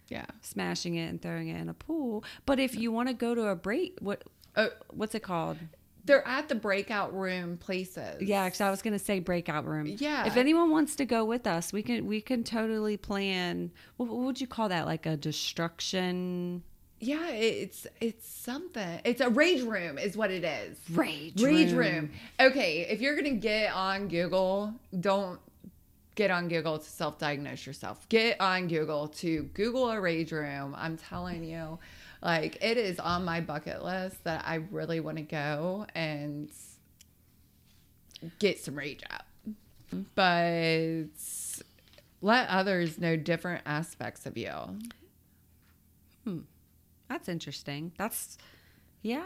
yeah. 0.10 0.26
smashing 0.42 0.96
it 0.96 1.08
and 1.08 1.22
throwing 1.22 1.48
it 1.48 1.60
in 1.60 1.70
a 1.70 1.74
pool. 1.74 2.24
But 2.46 2.60
if 2.60 2.76
you 2.76 2.92
want 2.92 3.10
to 3.10 3.14
go 3.14 3.36
to 3.36 3.48
a 3.48 3.56
break, 3.56 3.98
what 4.00 4.24
Oh, 4.56 4.70
what's 4.92 5.16
it 5.16 5.22
called? 5.24 5.58
they're 6.06 6.28
at 6.28 6.50
the 6.50 6.56
breakout 6.56 7.14
room 7.14 7.58
places. 7.58 8.22
Yeah, 8.22 8.46
because 8.46 8.62
I 8.62 8.72
was 8.72 8.82
gonna 8.82 8.98
say 9.00 9.20
breakout 9.20 9.66
room. 9.66 9.86
Yeah. 9.86 10.26
If 10.26 10.38
anyone 10.38 10.72
wants 10.72 10.96
to 10.96 11.06
go 11.06 11.24
with 11.24 11.46
us, 11.46 11.72
we 11.72 11.84
can 11.84 12.08
we 12.08 12.20
can 12.20 12.44
totally 12.44 12.98
plan. 12.98 13.72
What, 13.98 14.10
what 14.10 14.18
would 14.18 14.42
you 14.42 14.48
call 14.48 14.70
that? 14.70 14.86
Like 14.86 15.06
a 15.06 15.16
destruction 15.16 16.64
yeah. 17.02 17.30
It's 17.30 17.88
it's 18.02 18.28
something. 18.28 19.00
It's 19.06 19.22
a 19.22 19.30
rage 19.30 19.62
room, 19.62 19.98
is 19.98 20.18
what 20.18 20.32
it 20.32 20.44
is. 20.44 20.78
rage 20.92 21.42
Rage 21.42 21.72
room. 21.72 22.12
Okay, 22.40 22.82
if 22.90 23.02
you're 23.02 23.16
gonna 23.16 23.32
get 23.32 23.74
on 23.74 24.08
Google, 24.08 24.74
don't 25.00 25.40
get 26.20 26.32
on 26.32 26.50
Google 26.50 26.78
to 26.78 26.84
self-diagnose 26.84 27.66
yourself. 27.66 28.06
Get 28.10 28.42
on 28.42 28.68
Google 28.68 29.08
to 29.08 29.44
Google 29.54 29.90
a 29.90 30.02
rage 30.02 30.34
room. 30.34 30.76
I'm 30.78 30.98
telling 30.98 31.46
you, 31.46 31.80
like 32.22 32.58
it 32.62 32.76
is 32.76 33.00
on 33.00 33.24
my 33.24 33.40
bucket 33.40 33.86
list 33.86 34.22
that 34.26 34.44
I 34.46 34.56
really 34.56 35.00
want 35.00 35.16
to 35.16 35.24
go 35.24 35.88
and 35.96 36.52
get 38.38 38.60
some 38.60 38.76
rage 38.76 39.02
out. 39.10 39.22
But 40.14 41.06
let 42.22 42.50
others 42.50 43.00
know 43.00 43.16
different 43.16 43.64
aspects 43.66 44.26
of 44.26 44.38
you. 44.38 44.52
Hmm. 46.26 46.40
That's 47.08 47.30
interesting. 47.30 47.94
That's 47.98 48.38
yeah. 49.04 49.24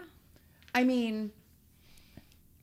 I 0.76 0.84
mean, 0.84 1.32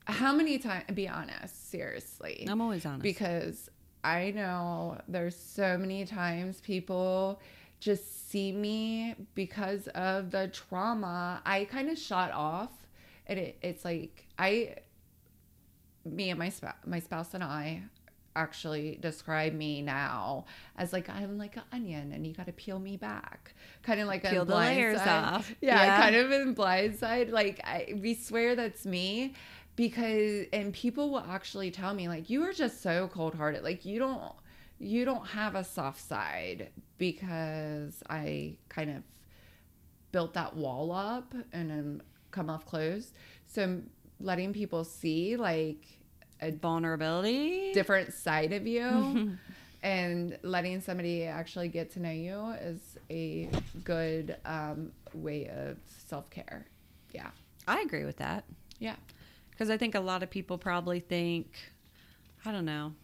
how 0.05 0.33
many 0.33 0.59
times? 0.61 0.85
Be 0.95 1.09
honest, 1.09 1.69
seriously. 1.69 2.47
I'm 2.49 2.61
always 2.61 2.87
honest. 2.87 3.03
because 3.03 3.69
I 4.03 4.31
know 4.31 4.99
there's 5.09 5.37
so 5.37 5.77
many 5.77 6.05
times 6.05 6.61
people 6.61 7.41
just 7.81 8.31
see 8.31 8.53
me 8.53 9.15
because 9.35 9.87
of 9.89 10.31
the 10.31 10.49
trauma. 10.49 11.43
I 11.45 11.65
kind 11.65 11.89
of 11.91 11.99
shot 11.99 12.33
off, 12.33 12.71
and 13.27 13.39
it, 13.39 13.59
it's 13.63 13.85
like 13.85 14.27
I, 14.39 14.77
me 16.05 16.31
and 16.31 16.39
my 16.39 16.49
spouse, 16.49 16.75
my 16.87 17.01
spouse 17.01 17.35
and 17.35 17.45
I, 17.45 17.83
actually 18.37 18.97
describe 19.03 19.53
me 19.53 19.83
now 19.83 20.45
as 20.79 20.93
like 20.93 21.09
I'm 21.11 21.37
like 21.37 21.57
an 21.57 21.63
onion, 21.73 22.13
and 22.13 22.27
you 22.27 22.33
got 22.33 22.47
to 22.47 22.53
peel 22.53 22.79
me 22.79 22.97
back, 22.97 23.55
kind 23.83 24.01
of 24.01 24.07
like 24.07 24.23
Peel 24.25 24.43
a 24.43 24.45
the 24.45 24.55
layers 24.57 24.99
side. 24.99 25.35
off. 25.35 25.53
Yeah, 25.61 25.85
Yeah. 25.85 26.01
kind 26.01 26.17
of 26.17 26.31
in 26.31 26.55
blindside. 26.55 27.31
Like 27.33 27.61
I, 27.65 27.95
we 28.01 28.15
swear 28.15 28.55
that's 28.57 28.87
me 28.87 29.35
because 29.77 30.47
and 30.53 30.73
people 30.73 31.11
will 31.11 31.25
actually 31.29 31.71
tell 31.71 31.95
me 31.95 32.09
like 32.09 32.29
you 32.31 32.43
are 32.45 32.53
just 32.53 32.83
so 32.83 33.09
cold-hearted. 33.13 33.63
Like 33.63 33.85
you 33.85 33.99
don't 33.99 34.33
you 34.81 35.05
don't 35.05 35.27
have 35.27 35.55
a 35.55 35.63
soft 35.63 36.01
side 36.01 36.71
because 36.97 38.03
i 38.09 38.55
kind 38.71 38.91
of 38.91 39.03
built 40.11 40.35
that 40.35 40.57
wall 40.57 40.91
up 40.91 41.35
and 41.53 41.71
um, 41.71 42.03
come 42.31 42.49
off 42.51 42.65
closed 42.65 43.13
so 43.47 43.81
letting 44.19 44.53
people 44.53 44.83
see 44.83 45.37
like 45.37 45.85
a 46.43 46.51
Vulnerability. 46.51 47.73
different 47.75 48.13
side 48.15 48.53
of 48.55 48.67
you 48.67 49.37
and 49.83 50.39
letting 50.43 50.81
somebody 50.81 51.25
actually 51.25 51.69
get 51.69 51.91
to 51.93 52.01
know 52.01 52.11
you 52.11 52.55
is 52.63 52.99
a 53.11 53.49
good 53.85 54.37
um, 54.47 54.91
way 55.13 55.49
of 55.49 55.77
self-care. 56.07 56.67
Yeah. 57.13 57.29
I 57.69 57.81
agree 57.81 58.05
with 58.05 58.17
that. 58.17 58.45
Yeah 58.79 58.97
because 59.61 59.69
I 59.71 59.77
think 59.77 59.95
a 59.95 60.01
lot 60.01 60.23
of 60.23 60.31
people 60.31 60.57
probably 60.57 61.01
think, 61.01 61.53
I 62.47 62.51
don't 62.51 62.65
know. 62.65 62.95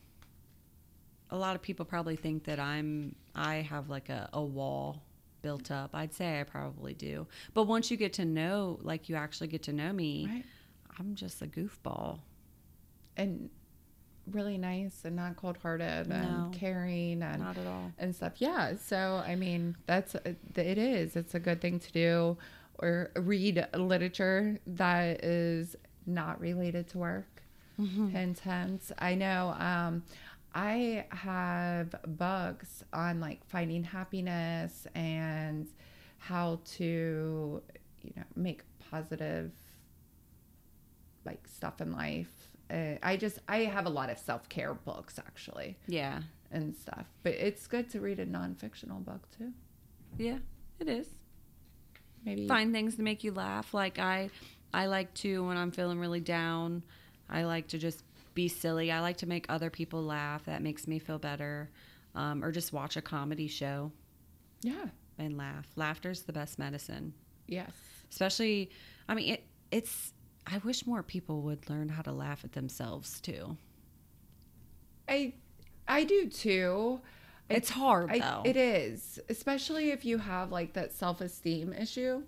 A 1.29 1.37
lot 1.37 1.55
of 1.55 1.61
people 1.61 1.85
probably 1.85 2.17
think 2.17 2.45
that 2.45 2.59
I'm 2.59 3.15
I 3.35 3.57
have 3.57 3.91
like 3.91 4.09
a, 4.09 4.31
a 4.33 4.43
wall 4.43 5.03
built 5.43 5.71
up. 5.71 5.91
I'd 5.93 6.15
say 6.15 6.41
I 6.41 6.45
probably 6.45 6.95
do. 6.95 7.27
But 7.53 7.65
once 7.65 7.91
you 7.91 7.99
get 7.99 8.15
to 8.15 8.25
know, 8.25 8.79
like 8.81 9.11
you 9.11 9.17
actually 9.17 9.49
get 9.49 9.65
to 9.65 9.73
know 9.75 9.93
me, 9.93 10.29
right 10.33 10.45
I'm 10.99 11.15
just 11.15 11.43
a 11.43 11.47
goofball. 11.47 12.21
and 13.19 13.51
really 14.33 14.57
nice 14.57 15.03
and 15.05 15.15
not 15.15 15.37
cold 15.37 15.59
hearted 15.59 16.09
No. 16.09 16.15
and 16.17 16.55
caring 16.55 17.23
and 17.23 17.43
Not 17.43 17.59
at 17.59 17.67
all. 17.67 17.93
and 17.99 18.17
stuff. 18.17 18.33
Yeah. 18.39 18.77
So 18.83 19.23
I 19.27 19.35
mean, 19.35 19.77
that's 19.85 20.15
uh, 20.15 20.21
it 20.55 20.79
is. 20.79 21.17
It's 21.17 21.35
a 21.35 21.39
good 21.41 21.61
thing 21.61 21.81
to 21.81 21.93
do, 21.93 22.39
or 22.79 23.11
read 23.15 23.63
literature 23.75 24.59
that 24.69 25.23
is 25.23 25.77
not 26.07 26.41
related 26.41 26.89
to 26.91 26.99
work. 26.99 27.43
Hint. 27.79 28.41
I 28.99 29.15
know. 29.15 29.55
Um, 29.59 30.03
I 30.55 31.05
have 31.11 31.95
bugs 32.17 32.83
on 32.93 33.21
like 33.21 33.45
finding 33.47 33.85
happiness 33.85 34.87
and 34.95 35.67
how 36.19 36.61
to, 36.77 37.63
you 38.03 38.13
know, 38.17 38.23
make 38.35 38.63
positive 38.91 39.53
like 41.25 41.47
stuff 41.47 41.81
in 41.81 41.93
life. 41.93 42.31
Uh, 42.71 42.95
I 43.03 43.17
just 43.17 43.39
I 43.49 43.59
have 43.65 43.87
a 43.87 43.91
lot 43.91 44.11
of 44.11 44.19
self 44.19 44.49
care 44.49 44.75
books 44.75 45.19
actually 45.19 45.77
Yeah. 45.87 46.23
and 46.51 46.75
stuff, 46.75 47.07
but 47.23 47.35
it's 47.35 47.67
good 47.67 47.91
to 47.91 48.01
read 48.01 48.19
a 48.19 48.27
non-fictional 48.27 49.01
book 49.01 49.29
too. 49.37 49.53
Yeah, 50.17 50.39
it 50.81 50.89
is. 50.89 51.07
Maybe 52.25 52.49
Find 52.49 52.73
things 52.73 52.97
to 52.97 53.03
make 53.03 53.23
you 53.23 53.33
laugh. 53.33 53.73
Like 53.75 53.99
I 53.99 54.31
I 54.75 54.87
like 54.87 55.13
to 55.15 55.47
when 55.47 55.57
I'm 55.57 55.71
feeling 55.71 55.99
really 55.99 56.21
down, 56.21 56.83
I 57.31 57.45
like 57.45 57.69
to 57.69 57.79
just 57.79 58.05
be 58.35 58.49
silly. 58.49 58.93
I 58.93 59.01
like 59.01 59.17
to 59.19 59.27
make 59.27 59.47
other 59.49 59.71
people 59.71 60.03
laugh. 60.03 60.45
That 60.45 60.63
makes 60.63 60.87
me 60.87 60.99
feel 60.99 61.19
better. 61.19 61.71
Um, 62.15 62.43
or 62.45 62.53
just 62.53 62.73
watch 62.73 62.97
a 62.97 63.03
comedy 63.03 63.47
show 63.49 63.93
Yeah. 64.63 64.87
and 65.19 65.37
laugh. 65.37 65.67
Laughter's 65.77 66.23
the 66.23 66.33
best 66.33 66.59
medicine. 66.59 67.13
Yes. 67.47 67.71
Especially 68.11 68.71
I 69.09 69.15
mean 69.15 69.35
it 69.35 69.45
it's 69.71 70.13
I 70.47 70.59
wish 70.59 70.87
more 70.87 71.03
people 71.03 71.43
would 71.43 71.69
learn 71.69 71.89
how 71.89 72.03
to 72.03 72.13
laugh 72.13 72.45
at 72.45 72.53
themselves 72.53 73.21
too. 73.21 73.57
I 75.09 75.35
I 75.89 76.05
do 76.05 76.29
too. 76.29 77.01
It's 77.49 77.71
hard 77.71 78.11
I, 78.11 78.19
though. 78.19 78.43
it 78.45 78.57
is, 78.57 79.21
especially 79.29 79.91
if 79.91 80.05
you 80.05 80.19
have 80.19 80.51
like 80.51 80.73
that 80.73 80.93
self-esteem 80.93 81.73
issue. 81.73 82.23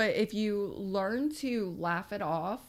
But 0.00 0.16
if 0.16 0.32
you 0.32 0.72
learn 0.78 1.30
to 1.40 1.76
laugh 1.78 2.10
it 2.10 2.22
off, 2.22 2.62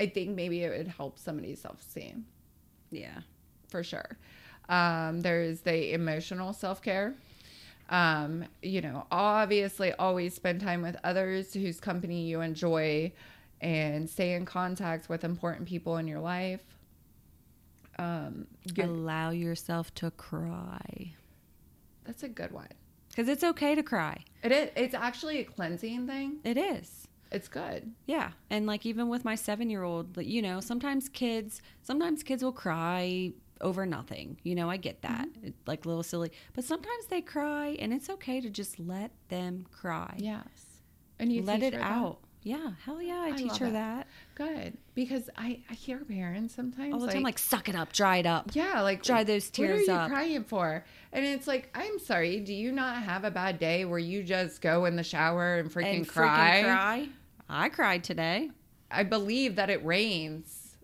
I 0.00 0.06
think 0.06 0.34
maybe 0.34 0.62
it 0.62 0.74
would 0.74 0.88
help 0.88 1.18
somebody's 1.18 1.60
self-esteem. 1.60 2.24
yeah. 2.90 3.18
for 3.68 3.84
sure. 3.84 4.16
Um, 4.70 5.20
there's 5.20 5.60
the 5.60 5.92
emotional 5.92 6.54
self 6.54 6.80
care. 6.80 7.12
Um, 7.90 8.46
you 8.62 8.80
know, 8.80 9.06
obviously, 9.10 9.92
always 9.92 10.32
spend 10.32 10.62
time 10.62 10.80
with 10.80 10.96
others 11.04 11.52
whose 11.52 11.80
company 11.80 12.22
you 12.22 12.40
enjoy 12.40 13.12
and 13.60 14.08
stay 14.08 14.32
in 14.32 14.46
contact 14.46 15.10
with 15.10 15.22
important 15.22 15.68
people 15.68 15.98
in 15.98 16.08
your 16.08 16.20
life. 16.20 16.64
Um, 17.98 18.46
Allow 18.78 19.32
yourself 19.32 19.94
to 19.96 20.10
cry. 20.12 21.12
that's 22.06 22.22
a 22.22 22.28
good 22.28 22.52
one. 22.52 22.68
Because 23.16 23.30
it's 23.30 23.42
okay 23.42 23.74
to 23.74 23.82
cry. 23.82 24.22
It 24.42 24.52
is, 24.52 24.70
it's 24.76 24.94
actually 24.94 25.40
a 25.40 25.44
cleansing 25.44 26.06
thing. 26.06 26.36
It 26.44 26.58
is. 26.58 27.08
It's 27.32 27.48
good. 27.48 27.90
Yeah. 28.04 28.32
And 28.50 28.66
like 28.66 28.84
even 28.84 29.08
with 29.08 29.24
my 29.24 29.34
seven 29.34 29.70
year 29.70 29.84
old, 29.84 30.18
you 30.18 30.42
know, 30.42 30.60
sometimes 30.60 31.08
kids 31.08 31.62
sometimes 31.80 32.22
kids 32.22 32.44
will 32.44 32.52
cry 32.52 33.32
over 33.62 33.86
nothing. 33.86 34.38
You 34.42 34.54
know, 34.54 34.68
I 34.68 34.76
get 34.76 35.00
that. 35.00 35.28
Mm-hmm. 35.30 35.46
It's 35.46 35.66
like 35.66 35.86
a 35.86 35.88
little 35.88 36.02
silly. 36.02 36.30
But 36.52 36.64
sometimes 36.64 37.06
they 37.06 37.22
cry 37.22 37.76
and 37.80 37.90
it's 37.94 38.10
okay 38.10 38.42
to 38.42 38.50
just 38.50 38.78
let 38.78 39.12
them 39.28 39.64
cry. 39.72 40.14
Yes. 40.18 40.82
And 41.18 41.32
you 41.32 41.40
let 41.40 41.62
it 41.62 41.72
out. 41.72 42.18
Yeah, 42.46 42.70
hell 42.84 43.02
yeah, 43.02 43.22
I, 43.22 43.30
I 43.30 43.32
teach 43.32 43.56
her 43.56 43.70
that 43.70 44.06
Good. 44.36 44.78
Because 44.94 45.28
I, 45.36 45.58
I 45.68 45.74
hear 45.74 45.98
parents 46.04 46.54
sometimes 46.54 46.94
all 46.94 47.00
the 47.00 47.10
time. 47.10 47.24
Like, 47.24 47.40
suck 47.40 47.68
it 47.68 47.74
up, 47.74 47.92
dry 47.92 48.18
it 48.18 48.26
up. 48.26 48.50
yeah, 48.52 48.82
like 48.82 49.02
dry 49.02 49.24
those 49.24 49.50
tears. 49.50 49.88
up. 49.88 49.88
What 49.88 49.88
are 49.88 49.92
you 49.92 50.00
up. 50.00 50.10
crying 50.10 50.44
for? 50.44 50.84
And 51.12 51.26
it's 51.26 51.48
like, 51.48 51.70
I'm 51.74 51.98
sorry. 51.98 52.38
Do 52.38 52.54
you 52.54 52.70
not 52.70 53.02
have 53.02 53.24
a 53.24 53.32
bad 53.32 53.58
day 53.58 53.84
where 53.84 53.98
you 53.98 54.22
just 54.22 54.60
go 54.60 54.84
in 54.84 54.94
the 54.94 55.02
shower 55.02 55.56
and 55.56 55.68
freaking, 55.68 55.96
and 55.96 56.08
cry? 56.08 56.62
freaking 56.62 56.62
cry. 56.62 57.08
I 57.48 57.68
cried 57.68 58.04
today. 58.04 58.50
I 58.92 59.02
believe 59.02 59.56
that 59.56 59.68
it 59.68 59.84
rains. 59.84 60.76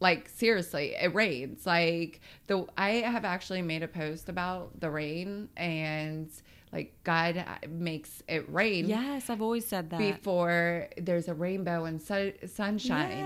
Like 0.00 0.30
seriously, 0.30 0.94
it 0.98 1.14
rains. 1.14 1.66
Like 1.66 2.20
the 2.46 2.64
I 2.78 2.92
have 2.92 3.26
actually 3.26 3.60
made 3.60 3.82
a 3.82 3.88
post 3.88 4.30
about 4.30 4.80
the 4.80 4.90
rain 4.90 5.50
and 5.54 6.30
like 6.72 6.94
God 7.04 7.44
makes 7.68 8.22
it 8.28 8.48
rain 8.52 8.88
Yes, 8.88 9.28
I've 9.30 9.42
always 9.42 9.66
said 9.66 9.90
that. 9.90 9.98
before 9.98 10.88
there's 10.96 11.28
a 11.28 11.34
rainbow 11.34 11.84
and 11.84 12.00
sun, 12.00 12.32
sunshine. 12.46 13.18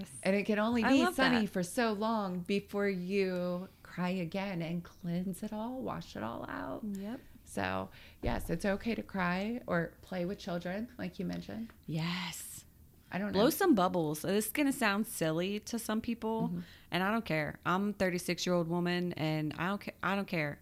Yes. 0.00 0.08
And 0.22 0.36
it 0.36 0.44
can 0.44 0.58
only 0.58 0.82
be 0.84 1.06
sunny 1.14 1.42
that. 1.46 1.50
for 1.50 1.62
so 1.62 1.92
long 1.92 2.40
before 2.40 2.88
you 2.88 3.68
cry 3.82 4.10
again 4.10 4.62
and 4.62 4.82
cleanse 4.84 5.42
it 5.42 5.52
all, 5.52 5.80
wash 5.80 6.14
it 6.16 6.22
all 6.22 6.46
out. 6.48 6.80
Yep. 6.84 7.20
So, 7.44 7.88
yes, 8.22 8.48
it's 8.48 8.64
okay 8.64 8.94
to 8.94 9.02
cry 9.02 9.60
or 9.66 9.92
play 10.02 10.24
with 10.24 10.38
children, 10.38 10.88
like 10.98 11.18
you 11.18 11.24
mentioned. 11.24 11.70
Yes. 11.86 12.64
I 13.12 13.18
don't 13.18 13.32
know. 13.32 13.40
Blow 13.40 13.50
some 13.50 13.74
bubbles. 13.74 14.22
This 14.22 14.46
is 14.46 14.52
gonna 14.52 14.72
sound 14.72 15.06
silly 15.06 15.58
to 15.60 15.78
some 15.80 15.98
Mm-hmm. 15.98 16.04
people, 16.04 16.52
and 16.92 17.02
I 17.02 17.10
don't 17.10 17.24
care. 17.24 17.58
I'm 17.66 17.88
a 17.90 17.92
36 17.94 18.46
year 18.46 18.54
old 18.54 18.68
woman, 18.68 19.12
and 19.14 19.52
I 19.58 19.66
don't. 19.66 19.80
Ca- 19.80 19.94
I 20.02 20.14
don't 20.14 20.28
care. 20.28 20.60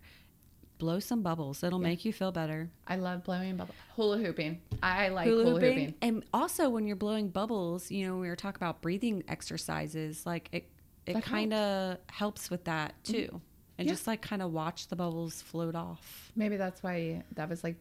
Blow 0.79 1.01
some 1.01 1.23
bubbles. 1.23 1.63
It'll 1.65 1.79
make 1.81 2.05
you 2.05 2.13
feel 2.13 2.31
better. 2.31 2.71
I 2.87 2.97
love 2.97 3.25
blowing 3.25 3.57
bubbles. 3.57 3.77
Hula 3.97 4.19
hooping. 4.19 4.61
I 4.83 5.09
like 5.09 5.27
hula, 5.27 5.51
hooping. 5.51 5.95
and 6.03 6.25
also 6.33 6.69
when 6.71 6.87
you're 6.87 6.95
blowing 6.97 7.29
bubbles, 7.31 7.91
you 7.91 8.07
know, 8.07 8.17
we 8.17 8.29
were 8.29 8.37
talking 8.37 8.59
about 8.59 8.81
breathing 8.81 9.25
exercises. 9.27 10.25
Like 10.25 10.49
it, 10.53 10.71
it 11.07 11.23
kind 11.25 11.53
of 11.53 11.99
helps 12.09 12.49
with 12.49 12.65
that 12.65 12.95
too, 13.03 13.41
and 13.77 13.87
Yeah. 13.89 13.93
just 13.93 14.07
like 14.07 14.23
kind 14.23 14.41
of 14.41 14.53
watch 14.53 14.87
the 14.87 14.95
bubbles 14.97 15.43
float 15.43 15.75
off. 15.75 16.31
Maybe 16.37 16.57
that's 16.57 16.81
why 16.83 17.25
that 17.35 17.49
was 17.49 17.65
like, 17.65 17.77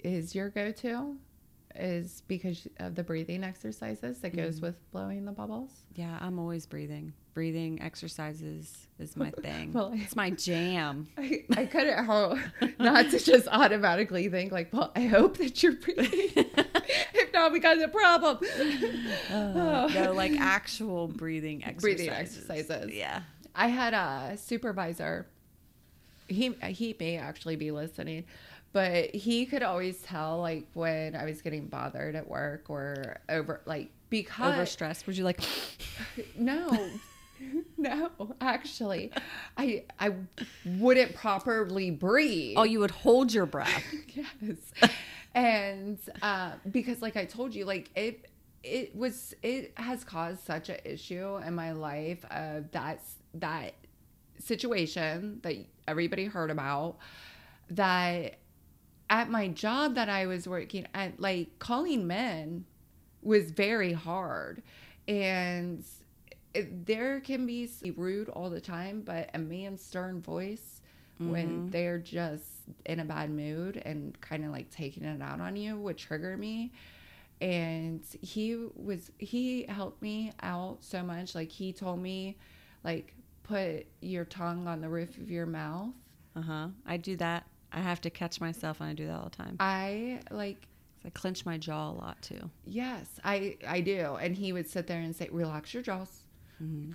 is 0.00 0.34
your 0.34 0.50
go 0.50 0.72
to? 0.72 1.16
Is 1.76 2.22
because 2.28 2.68
of 2.78 2.94
the 2.94 3.02
breathing 3.02 3.42
exercises 3.42 4.18
that 4.20 4.36
goes 4.36 4.56
Mm-hmm. 4.56 4.66
with 4.66 4.90
blowing 4.92 5.24
the 5.24 5.32
bubbles? 5.32 5.70
Yeah, 5.94 6.18
I'm 6.20 6.38
always 6.38 6.66
breathing. 6.66 7.14
Breathing 7.34 7.82
exercises 7.82 8.86
is 9.00 9.16
my 9.16 9.30
thing. 9.42 9.72
Well, 9.72 9.90
I- 9.92 9.96
it's 9.98 10.14
my 10.14 10.30
jam. 10.30 11.08
I, 11.18 11.44
I 11.56 11.66
couldn't 11.66 12.04
help 12.04 12.38
not 12.78 13.10
to 13.10 13.18
just 13.18 13.48
automatically 13.48 14.28
think 14.28 14.52
like, 14.52 14.72
well, 14.72 14.92
I 14.94 15.00
hope 15.02 15.38
that 15.38 15.60
you're 15.62 15.72
breathing. 15.72 16.08
if 16.46 17.32
not, 17.32 17.50
we 17.50 17.58
got 17.58 17.80
a 17.82 17.88
problem. 17.88 18.38
Uh, 19.30 19.34
oh. 19.34 19.90
no, 19.94 20.12
like 20.12 20.32
actual 20.38 21.08
breathing 21.08 21.64
exercises. 21.64 21.82
Breathing 21.82 22.10
exercises. 22.14 22.92
Yeah. 22.94 23.22
I 23.54 23.66
had 23.66 23.94
a 23.94 24.36
supervisor. 24.36 25.26
He 26.28 26.54
he 26.68 26.96
may 26.98 27.16
actually 27.18 27.56
be 27.56 27.70
listening, 27.70 28.24
but 28.72 29.14
he 29.14 29.44
could 29.44 29.62
always 29.62 30.00
tell 30.02 30.38
like 30.38 30.66
when 30.72 31.14
I 31.14 31.24
was 31.24 31.42
getting 31.42 31.66
bothered 31.66 32.14
at 32.14 32.28
work 32.28 32.70
or 32.70 33.18
over 33.28 33.60
like 33.66 33.90
because 34.08 34.54
Overstressed. 34.54 35.06
Would 35.06 35.16
you 35.16 35.24
like? 35.24 35.40
no. 36.36 36.88
No, 37.76 38.10
actually, 38.40 39.12
I 39.58 39.84
I 40.00 40.12
wouldn't 40.64 41.14
properly 41.14 41.90
breathe. 41.90 42.54
Oh, 42.56 42.62
you 42.62 42.78
would 42.80 42.90
hold 42.92 43.32
your 43.32 43.46
breath. 43.46 43.84
yes 44.14 44.56
and 45.34 45.98
uh 46.22 46.52
because 46.70 47.02
like 47.02 47.16
i 47.16 47.24
told 47.24 47.54
you 47.54 47.64
like 47.64 47.90
it 47.96 48.28
it 48.62 48.94
was 48.96 49.34
it 49.42 49.72
has 49.76 50.04
caused 50.04 50.40
such 50.44 50.68
an 50.68 50.78
issue 50.84 51.36
in 51.38 51.54
my 51.54 51.72
life 51.72 52.24
of 52.30 52.70
that's 52.70 53.16
that 53.34 53.74
situation 54.38 55.40
that 55.42 55.56
everybody 55.88 56.26
heard 56.26 56.50
about 56.50 56.96
that 57.70 58.36
at 59.10 59.28
my 59.30 59.48
job 59.48 59.94
that 59.94 60.08
i 60.08 60.26
was 60.26 60.46
working 60.48 60.86
at 60.94 61.18
like 61.20 61.58
calling 61.58 62.06
men 62.06 62.64
was 63.22 63.50
very 63.50 63.92
hard 63.92 64.62
and 65.08 65.84
there 66.84 67.20
can 67.20 67.46
be 67.46 67.68
rude 67.96 68.28
all 68.28 68.48
the 68.50 68.60
time 68.60 69.02
but 69.02 69.30
a 69.34 69.38
man's 69.38 69.82
stern 69.82 70.20
voice 70.22 70.80
when 71.18 71.70
they're 71.70 71.98
just 71.98 72.44
in 72.86 72.98
a 73.00 73.04
bad 73.04 73.30
mood 73.30 73.80
and 73.86 74.20
kind 74.20 74.44
of 74.44 74.50
like 74.50 74.68
taking 74.70 75.04
it 75.04 75.22
out 75.22 75.40
on 75.40 75.54
you 75.56 75.76
would 75.78 75.96
trigger 75.96 76.36
me 76.36 76.72
and 77.40 78.02
he 78.20 78.56
was 78.74 79.10
he 79.18 79.64
helped 79.68 80.02
me 80.02 80.32
out 80.42 80.78
so 80.80 81.02
much 81.02 81.34
like 81.34 81.50
he 81.50 81.72
told 81.72 82.00
me 82.00 82.36
like 82.82 83.14
put 83.42 83.86
your 84.00 84.24
tongue 84.24 84.66
on 84.66 84.80
the 84.80 84.88
roof 84.88 85.16
of 85.18 85.30
your 85.30 85.46
mouth 85.46 85.90
Uh 86.36 86.40
huh. 86.42 86.68
I 86.86 86.96
do 86.96 87.16
that. 87.16 87.46
I 87.72 87.80
have 87.80 88.00
to 88.02 88.10
catch 88.10 88.40
myself 88.40 88.80
and 88.80 88.90
I 88.90 88.92
do 88.94 89.06
that 89.06 89.14
all 89.14 89.24
the 89.24 89.30
time. 89.36 89.56
i 89.60 90.20
like 90.30 90.66
I 91.04 91.10
clench 91.10 91.44
my 91.46 91.58
jaw 91.58 91.90
a 91.90 91.92
lot 91.92 92.20
too. 92.22 92.50
yes 92.66 93.06
i 93.22 93.56
i 93.68 93.80
do 93.80 94.16
and 94.20 94.34
he 94.34 94.52
would 94.52 94.68
sit 94.68 94.86
there 94.86 95.00
and 95.00 95.14
say 95.14 95.28
relax 95.30 95.72
your 95.74 95.82
jaws 95.82 96.23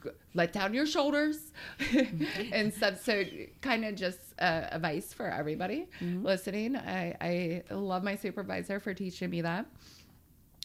G- 0.03 0.09
let 0.33 0.53
down 0.53 0.73
your 0.73 0.85
shoulders 0.85 1.51
and 2.53 2.73
stuff 2.73 3.03
so 3.03 3.23
kind 3.61 3.85
of 3.85 3.95
just 3.95 4.19
uh, 4.39 4.67
advice 4.71 5.13
for 5.13 5.27
everybody 5.27 5.87
listening 6.01 6.75
I, 6.75 7.15
I 7.19 7.63
love 7.73 8.03
my 8.03 8.15
supervisor 8.15 8.79
for 8.79 8.93
teaching 8.93 9.29
me 9.29 9.41
that 9.41 9.65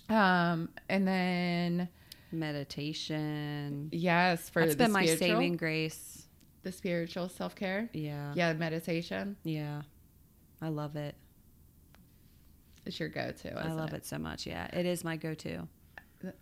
um 0.09 0.69
and 0.89 1.07
then 1.09 1.89
Meditation. 2.33 3.89
yes 3.93 4.49
for 4.51 4.63
That's 4.63 4.75
been 4.75 4.91
my 4.93 5.07
saving 5.07 5.57
grace. 5.57 6.27
the 6.63 6.73
spiritual 6.73 7.29
self-care 7.29 7.89
Yeah. 7.93 8.33
yeah 8.35 8.53
meditation 8.55 9.37
Yeah. 9.45 9.83
I 10.63 10.69
love 10.69 10.97
it. 10.97 11.15
it. 12.85 12.89
is 12.89 12.99
your 13.01 13.09
go-to 13.09 13.57
I 13.57 13.61
isn't 13.67 13.77
love 13.77 13.93
it 13.93 14.05
so 14.07 14.19
much. 14.19 14.47
Yeah. 14.47 14.67
It 14.73 14.87
is 14.87 15.05
my 15.05 15.17
go 15.17 15.35
to. 15.35 15.69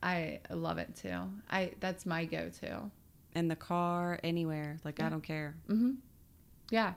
I 0.02 0.38
love 0.50 0.78
it 0.78 0.94
too 0.96 1.18
i 1.50 1.70
that's 1.80 2.04
my 2.06 2.24
go-to 2.24 2.90
In 3.34 3.48
the 3.48 3.56
car, 3.56 4.18
anywhere. 4.22 4.78
Like, 4.84 5.00
I 5.00 5.08
don't 5.08 5.22
care. 5.22 5.54
Mm-hmm. 5.68 5.92
Yeah. 6.70 6.92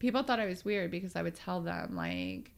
People 0.00 0.24
thought 0.24 0.40
I 0.40 0.46
was 0.46 0.64
weird 0.64 0.90
because 0.90 1.14
I 1.14 1.22
would 1.22 1.36
tell 1.36 1.60
them 1.60 1.94
like 1.94 2.50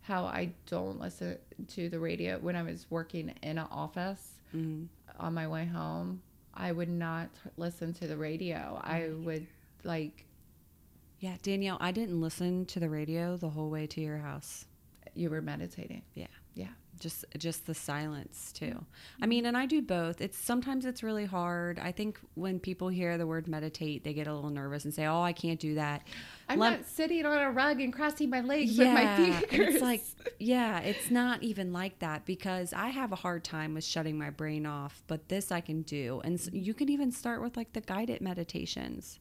how 0.00 0.24
I 0.24 0.52
don't 0.66 0.98
listen 0.98 1.36
to 1.74 1.88
the 1.90 1.98
radio 1.98 2.38
when 2.38 2.56
I 2.56 2.62
was 2.62 2.86
working 2.90 3.34
in 3.42 3.58
an 3.58 3.66
office 3.70 4.40
hmm 4.52 4.84
on 5.20 5.34
my 5.34 5.46
way 5.46 5.66
home. 5.66 6.22
I 6.54 6.72
would 6.72 6.88
not 6.88 7.28
listen 7.58 7.92
to 8.00 8.06
the 8.06 8.16
radio. 8.16 8.80
I 8.82 9.10
would 9.26 9.46
like 9.84 10.24
Yeah. 11.20 11.36
Danielle, 11.42 11.76
I 11.80 11.92
didn't 11.92 12.18
listen 12.20 12.64
to 12.66 12.80
the 12.80 12.88
radio 12.88 13.36
the 13.36 13.50
whole 13.50 13.68
way 13.70 13.86
to 13.88 14.00
your 14.00 14.18
house. 14.18 14.64
you 15.14 15.28
were 15.28 15.42
meditating. 15.42 16.02
Yeah. 16.14 16.32
Just 16.98 17.24
just 17.38 17.66
the 17.66 17.74
silence 17.74 18.52
too. 18.52 18.84
I 19.20 19.26
mean 19.26 19.46
and 19.46 19.56
i 19.56 19.66
do 19.66 19.82
both. 19.82 20.20
It's 20.20 20.38
sometimes 20.38 20.84
it's 20.84 21.02
really 21.02 21.24
hard. 21.24 21.78
I 21.78 21.92
think 21.92 22.20
when 22.34 22.60
people 22.60 22.88
hear 22.88 23.18
the 23.18 23.26
word 23.26 23.48
meditate 23.48 24.04
they 24.04 24.12
get 24.12 24.26
a 24.26 24.34
little 24.34 24.50
nervous 24.50 24.84
and 24.84 24.94
say 24.94 25.06
oh 25.06 25.20
i 25.22 25.32
can't 25.32 25.58
do 25.58 25.74
that. 25.74 26.06
I'm 26.48 26.58
not 26.58 26.86
sitting 26.86 27.24
on 27.24 27.38
a 27.38 27.50
rug 27.50 27.80
and 27.80 27.92
crossing 27.92 28.30
my 28.30 28.40
legs 28.40 28.72
yeah 28.76 28.84
with 28.84 29.04
my 29.04 29.40
fingers. 29.46 29.74
it's 29.74 29.82
like 29.82 30.02
yeah 30.38 30.80
it's 30.80 31.10
not 31.10 31.42
even 31.42 31.72
like 31.72 31.98
that 32.00 32.26
because 32.26 32.72
i 32.72 32.88
have 32.88 33.12
a 33.12 33.16
hard 33.16 33.42
time 33.42 33.74
with 33.74 33.84
shutting 33.84 34.18
my 34.18 34.30
brain 34.30 34.66
off 34.66 35.02
but 35.06 35.28
this 35.28 35.50
i 35.50 35.60
can 35.60 35.82
do. 35.82 36.20
And 36.24 36.34
s 36.38 36.48
you 36.52 36.74
can 36.74 36.88
even 36.88 37.10
start 37.10 37.42
with 37.42 37.56
like 37.56 37.72
the 37.72 37.80
guided 37.80 38.20
meditations 38.20 39.18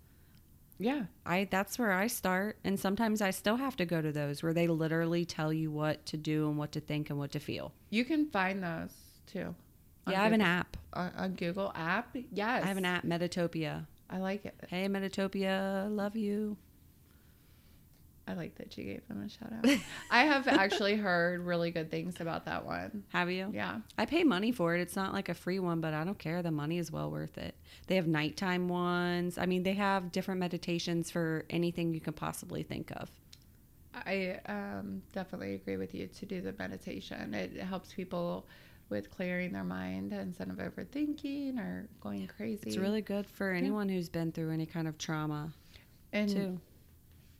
yeah. 0.81 1.03
I 1.25 1.47
that's 1.49 1.77
where 1.77 1.91
I 1.91 2.07
start 2.07 2.57
and 2.63 2.79
sometimes 2.79 3.21
I 3.21 3.31
still 3.31 3.57
have 3.57 3.75
to 3.77 3.85
go 3.85 4.01
to 4.01 4.11
those 4.11 4.41
where 4.43 4.53
they 4.53 4.67
literally 4.67 5.25
tell 5.25 5.53
you 5.53 5.71
what 5.71 6.05
to 6.07 6.17
do 6.17 6.49
and 6.49 6.57
what 6.57 6.71
to 6.73 6.79
think 6.79 7.09
and 7.09 7.19
what 7.19 7.31
to 7.31 7.39
feel. 7.39 7.73
You 7.89 8.05
can 8.05 8.29
find 8.29 8.63
those 8.63 8.93
too. 9.27 9.55
Yeah, 10.07 10.19
I 10.19 10.23
have 10.23 10.33
an 10.33 10.41
app. 10.41 10.77
on 10.93 11.35
Google 11.35 11.71
app. 11.75 12.15
Yes. 12.31 12.63
I 12.63 12.67
have 12.67 12.77
an 12.77 12.85
app, 12.85 13.05
Meditopia. 13.05 13.85
I 14.09 14.17
like 14.17 14.45
it. 14.45 14.55
Hey, 14.67 14.87
Meditopia, 14.87 15.87
love 15.95 16.15
you. 16.15 16.57
I 18.31 18.35
like 18.35 18.55
that 18.55 18.77
you 18.77 18.85
gave 18.85 19.05
them 19.09 19.21
a 19.21 19.29
shout 19.29 19.51
out. 19.51 19.79
I 20.09 20.23
have 20.23 20.47
actually 20.47 20.95
heard 20.95 21.41
really 21.41 21.69
good 21.69 21.91
things 21.91 22.21
about 22.21 22.45
that 22.45 22.65
one. 22.65 23.03
Have 23.09 23.29
you? 23.29 23.51
Yeah. 23.53 23.79
I 23.97 24.05
pay 24.05 24.23
money 24.23 24.53
for 24.53 24.73
it. 24.73 24.79
It's 24.79 24.95
not 24.95 25.11
like 25.11 25.27
a 25.27 25.33
free 25.33 25.59
one, 25.59 25.81
but 25.81 25.93
I 25.93 26.05
don't 26.05 26.17
care. 26.17 26.41
The 26.41 26.51
money 26.51 26.77
is 26.77 26.91
well 26.91 27.11
worth 27.11 27.37
it. 27.37 27.55
They 27.87 27.95
have 27.97 28.07
nighttime 28.07 28.69
ones. 28.69 29.37
I 29.37 29.45
mean, 29.45 29.63
they 29.63 29.73
have 29.73 30.13
different 30.13 30.39
meditations 30.39 31.11
for 31.11 31.43
anything 31.49 31.93
you 31.93 31.99
can 31.99 32.13
possibly 32.13 32.63
think 32.63 32.91
of. 32.91 33.09
I 33.93 34.39
um, 34.45 35.01
definitely 35.11 35.55
agree 35.55 35.75
with 35.75 35.93
you 35.93 36.07
to 36.07 36.25
do 36.25 36.39
the 36.39 36.53
meditation. 36.57 37.33
It 37.33 37.57
helps 37.57 37.91
people 37.93 38.45
with 38.87 39.11
clearing 39.11 39.51
their 39.51 39.65
mind 39.65 40.13
instead 40.13 40.49
of 40.49 40.55
overthinking 40.55 41.59
or 41.59 41.89
going 41.99 42.27
crazy. 42.27 42.63
It's 42.67 42.77
really 42.77 43.01
good 43.01 43.27
for 43.27 43.51
anyone 43.51 43.89
who's 43.89 44.07
been 44.07 44.31
through 44.31 44.51
any 44.51 44.65
kind 44.65 44.87
of 44.87 44.97
trauma, 44.97 45.51
and 46.13 46.29
too. 46.29 46.61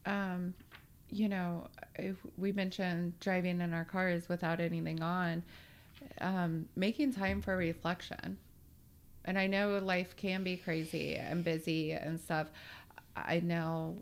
um, 0.05 0.53
you 1.11 1.27
know, 1.27 1.67
we 2.37 2.51
mentioned 2.51 3.19
driving 3.19 3.61
in 3.61 3.73
our 3.73 3.85
cars 3.85 4.29
without 4.29 4.59
anything 4.59 5.01
on, 5.01 5.43
um, 6.21 6.67
making 6.75 7.13
time 7.13 7.41
for 7.41 7.55
reflection. 7.57 8.37
And 9.25 9.37
I 9.37 9.47
know 9.47 9.77
life 9.79 10.15
can 10.15 10.43
be 10.43 10.57
crazy 10.57 11.15
and 11.15 11.43
busy 11.43 11.91
and 11.91 12.19
stuff. 12.19 12.47
I 13.15 13.39
know 13.41 13.97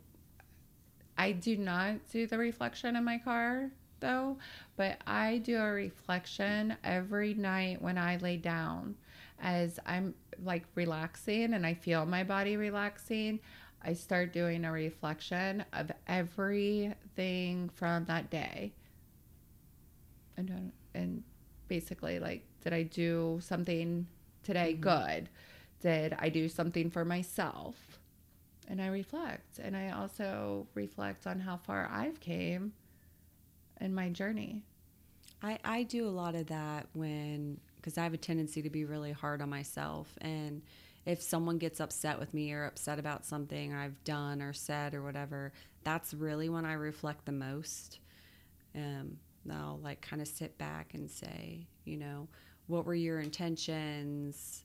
I 1.17 1.33
do 1.33 1.57
not 1.57 1.95
do 2.11 2.27
the 2.27 2.37
reflection 2.37 2.95
in 2.95 3.03
my 3.03 3.17
car 3.17 3.71
though, 3.99 4.37
but 4.77 5.01
I 5.05 5.39
do 5.39 5.57
a 5.57 5.71
reflection 5.71 6.77
every 6.83 7.33
night 7.33 7.81
when 7.81 7.97
I 7.97 8.17
lay 8.17 8.37
down 8.37 8.95
as 9.41 9.79
I'm 9.85 10.13
like 10.43 10.63
relaxing 10.75 11.53
and 11.53 11.65
I 11.65 11.73
feel 11.73 12.05
my 12.05 12.23
body 12.23 12.55
relaxing. 12.55 13.39
I 13.83 13.93
start 13.93 14.33
doing 14.33 14.65
a 14.65 14.71
reflection 14.71 15.63
of 15.73 15.91
everything 16.07 17.69
from 17.69 18.05
that 18.05 18.29
day. 18.29 18.73
And 20.37 20.49
uh, 20.49 20.97
and 20.97 21.23
basically 21.67 22.19
like 22.19 22.43
did 22.63 22.73
I 22.73 22.83
do 22.83 23.39
something 23.41 24.07
today 24.43 24.73
good? 24.73 25.29
Did 25.81 26.15
I 26.19 26.29
do 26.29 26.49
something 26.49 26.89
for 26.89 27.05
myself? 27.05 27.75
And 28.67 28.81
I 28.81 28.87
reflect 28.87 29.59
and 29.59 29.75
I 29.75 29.91
also 29.91 30.67
reflect 30.73 31.25
on 31.25 31.39
how 31.39 31.57
far 31.57 31.89
I've 31.91 32.19
came 32.19 32.73
in 33.79 33.93
my 33.93 34.09
journey. 34.09 34.63
I, 35.41 35.57
I 35.63 35.83
do 35.83 36.07
a 36.07 36.09
lot 36.09 36.35
of 36.35 36.47
that 36.47 36.87
when, 36.93 37.59
because 37.77 37.97
I 37.97 38.03
have 38.03 38.13
a 38.13 38.17
tendency 38.17 38.61
to 38.61 38.69
be 38.69 38.85
really 38.85 39.11
hard 39.11 39.41
on 39.41 39.49
myself. 39.49 40.17
And 40.21 40.61
if 41.09 41.21
someone 41.23 41.57
gets 41.57 41.79
upset 41.79 42.19
with 42.19 42.33
me 42.35 42.51
or 42.53 42.65
upset 42.65 42.99
about 42.99 43.25
something 43.25 43.73
I've 43.73 44.03
done 44.03 44.43
or 44.43 44.53
said 44.53 44.93
or 44.93 45.01
whatever, 45.01 45.51
that's 45.83 46.13
really 46.13 46.49
when 46.49 46.65
I 46.65 46.73
reflect 46.73 47.25
the 47.25 47.31
most. 47.31 47.99
Um, 48.75 49.17
I'll 49.51 49.79
like 49.83 50.01
kind 50.01 50.21
of 50.21 50.27
sit 50.27 50.55
back 50.59 50.93
and 50.93 51.09
say, 51.09 51.65
you 51.83 51.97
know, 51.97 52.27
what 52.67 52.85
were 52.85 52.93
your 52.93 53.19
intentions 53.19 54.63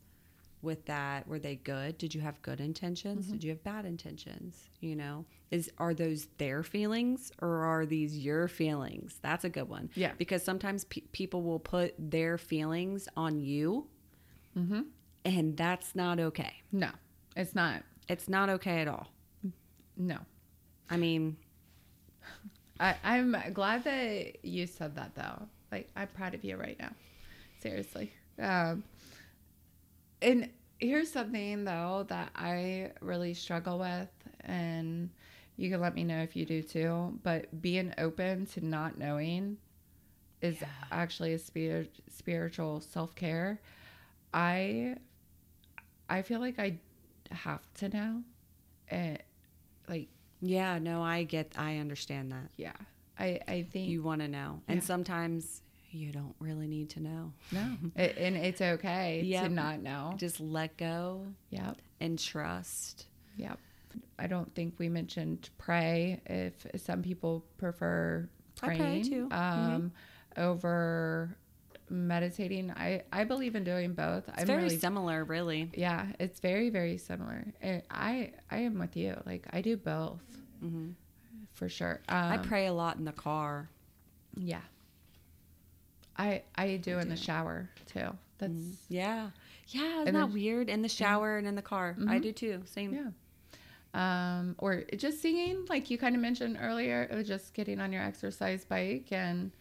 with 0.60 0.84
that? 0.84 1.26
Were 1.26 1.38
they 1.38 1.56
good? 1.56 1.96
Did 1.96 2.14
you 2.14 2.20
have 2.20 2.42
good 2.42 2.60
intentions? 2.60 3.28
Did 3.28 3.42
you 3.42 3.50
have 3.50 3.64
bad 3.64 3.86
intentions? 3.86 4.68
You 4.80 4.96
know, 4.96 5.24
is 5.50 5.70
are 5.78 5.94
those 5.94 6.26
their 6.36 6.62
feelings 6.62 7.32
or 7.40 7.64
are 7.64 7.86
these 7.86 8.18
your 8.18 8.48
feelings? 8.48 9.18
That's 9.22 9.44
a 9.44 9.48
good 9.48 9.70
one. 9.70 9.88
Yeah. 9.94 10.12
Because 10.18 10.42
sometimes 10.44 10.84
pe- 10.84 11.00
people 11.12 11.42
will 11.42 11.58
put 11.60 11.94
their 11.98 12.36
feelings 12.36 13.08
on 13.16 13.40
you, 13.40 13.86
Mm-hmm. 14.58 14.82
And 15.24 15.56
that's 15.56 15.94
not 15.94 16.20
okay. 16.20 16.54
No, 16.72 16.90
it's 17.36 17.54
not. 17.54 17.82
It's 18.08 18.28
not 18.28 18.48
okay 18.50 18.80
at 18.80 18.88
all. 18.88 19.08
No. 19.96 20.18
I 20.90 20.96
mean, 20.96 21.36
I, 22.80 22.96
I'm 23.02 23.36
glad 23.52 23.84
that 23.84 24.44
you 24.44 24.66
said 24.66 24.96
that 24.96 25.14
though. 25.14 25.48
Like 25.72 25.90
I'm 25.96 26.08
proud 26.08 26.34
of 26.34 26.44
you 26.44 26.56
right 26.56 26.78
now. 26.78 26.92
Seriously. 27.60 28.12
Um, 28.38 28.82
and 30.20 30.50
here's 30.78 31.10
something 31.10 31.64
though 31.64 32.04
that 32.08 32.30
I 32.34 32.90
really 33.00 33.34
struggle 33.34 33.78
with, 33.78 34.08
and 34.40 35.10
you 35.56 35.70
can 35.70 35.80
let 35.80 35.94
me 35.94 36.04
know 36.04 36.18
if 36.20 36.34
you 36.36 36.44
do 36.44 36.62
too. 36.62 37.18
But 37.22 37.62
being 37.62 37.94
open 37.98 38.46
to 38.46 38.64
not 38.64 38.98
knowing 38.98 39.56
is 40.42 40.60
Yeah. 40.60 40.66
actually 40.92 41.32
a 41.32 41.38
spirit, 41.38 41.90
spiritual 42.10 42.80
self 42.80 43.14
care. 43.14 43.60
I 44.34 44.96
I 46.08 46.22
feel 46.22 46.40
like 46.40 46.58
I 46.58 46.78
have 47.30 47.62
to 47.74 47.88
know, 47.88 48.22
and 48.88 49.18
like 49.88 50.08
yeah, 50.40 50.78
no, 50.78 51.02
I 51.02 51.24
get, 51.24 51.52
I 51.56 51.78
understand 51.78 52.32
that. 52.32 52.50
yeah, 52.56 52.72
I 53.18 53.40
I 53.48 53.62
think 53.70 53.88
You 53.88 54.02
want 54.02 54.20
to 54.20 54.28
know, 54.28 54.60
and 54.68 54.80
Yeah. 54.80 54.84
sometimes 54.86 55.62
you 55.90 56.10
don't 56.12 56.34
really 56.40 56.66
need 56.66 56.90
to 56.90 57.00
know. 57.00 57.32
No, 57.52 57.76
it, 57.96 58.16
and 58.18 58.36
it's 58.36 58.60
okay 58.60 59.22
Yep. 59.24 59.44
to 59.44 59.48
not 59.54 59.80
know. 59.80 60.14
Just 60.18 60.40
let 60.40 60.76
go 60.76 61.24
Yep, 61.50 61.78
and 62.00 62.18
trust. 62.18 63.06
yep. 63.36 63.58
I 64.18 64.26
don't 64.26 64.52
think 64.56 64.74
we 64.78 64.88
mentioned 64.88 65.50
pray. 65.56 66.20
If 66.26 66.66
some 66.82 67.00
people 67.02 67.44
prefer 67.58 68.28
praying 68.56 69.04
too. 69.04 69.28
Mm-hmm. 69.28 69.74
um, 69.74 69.92
over 70.36 71.36
meditating, 71.90 72.70
I 72.70 73.02
I 73.12 73.24
believe 73.24 73.54
in 73.56 73.64
doing 73.64 73.92
both. 73.94 74.28
It's 74.28 74.44
very 74.44 74.70
similar, 74.70 75.24
really. 75.24 75.70
yeah, 75.74 76.06
it's 76.18 76.40
very 76.40 76.70
very 76.70 76.98
similar. 76.98 77.44
And 77.60 77.82
I 77.90 78.32
I 78.50 78.58
am 78.58 78.78
with 78.78 78.96
you. 78.96 79.20
Like 79.26 79.46
I 79.52 79.60
do 79.60 79.76
both 79.76 80.22
hmm 80.60 80.90
for 81.52 81.68
sure. 81.68 82.00
Um, 82.08 82.16
I 82.32 82.38
pray 82.38 82.66
a 82.66 82.72
lot 82.72 82.96
in 82.96 83.04
the 83.04 83.12
car. 83.12 83.68
Yeah. 84.36 84.62
I 86.16 86.42
I 86.56 86.76
do 86.76 86.98
in 86.98 87.08
the 87.08 87.16
shower 87.16 87.68
too. 87.86 88.08
That's 88.38 88.52
Yeah. 88.88 89.30
Yeah, 89.68 90.02
isn't 90.02 90.14
that 90.14 90.30
weird? 90.30 90.68
In 90.68 90.82
the 90.82 90.88
shower 90.88 91.38
and 91.38 91.46
in 91.46 91.54
the 91.54 91.62
car. 91.62 91.96
I 92.08 92.18
Mhm. 92.18 92.22
do 92.22 92.32
too. 92.32 92.62
Same. 92.66 92.92
Yeah. 92.94 93.10
Um, 93.94 94.56
or 94.58 94.82
just 94.96 95.22
singing, 95.22 95.66
like 95.68 95.88
you 95.88 95.98
kind 95.98 96.14
of 96.16 96.20
mentioned 96.20 96.58
earlier, 96.60 97.08
or 97.12 97.22
just 97.22 97.54
getting 97.54 97.80
on 97.80 97.92
your 97.92 98.02
exercise 98.02 98.64
bike. 98.64 99.12
And 99.12 99.52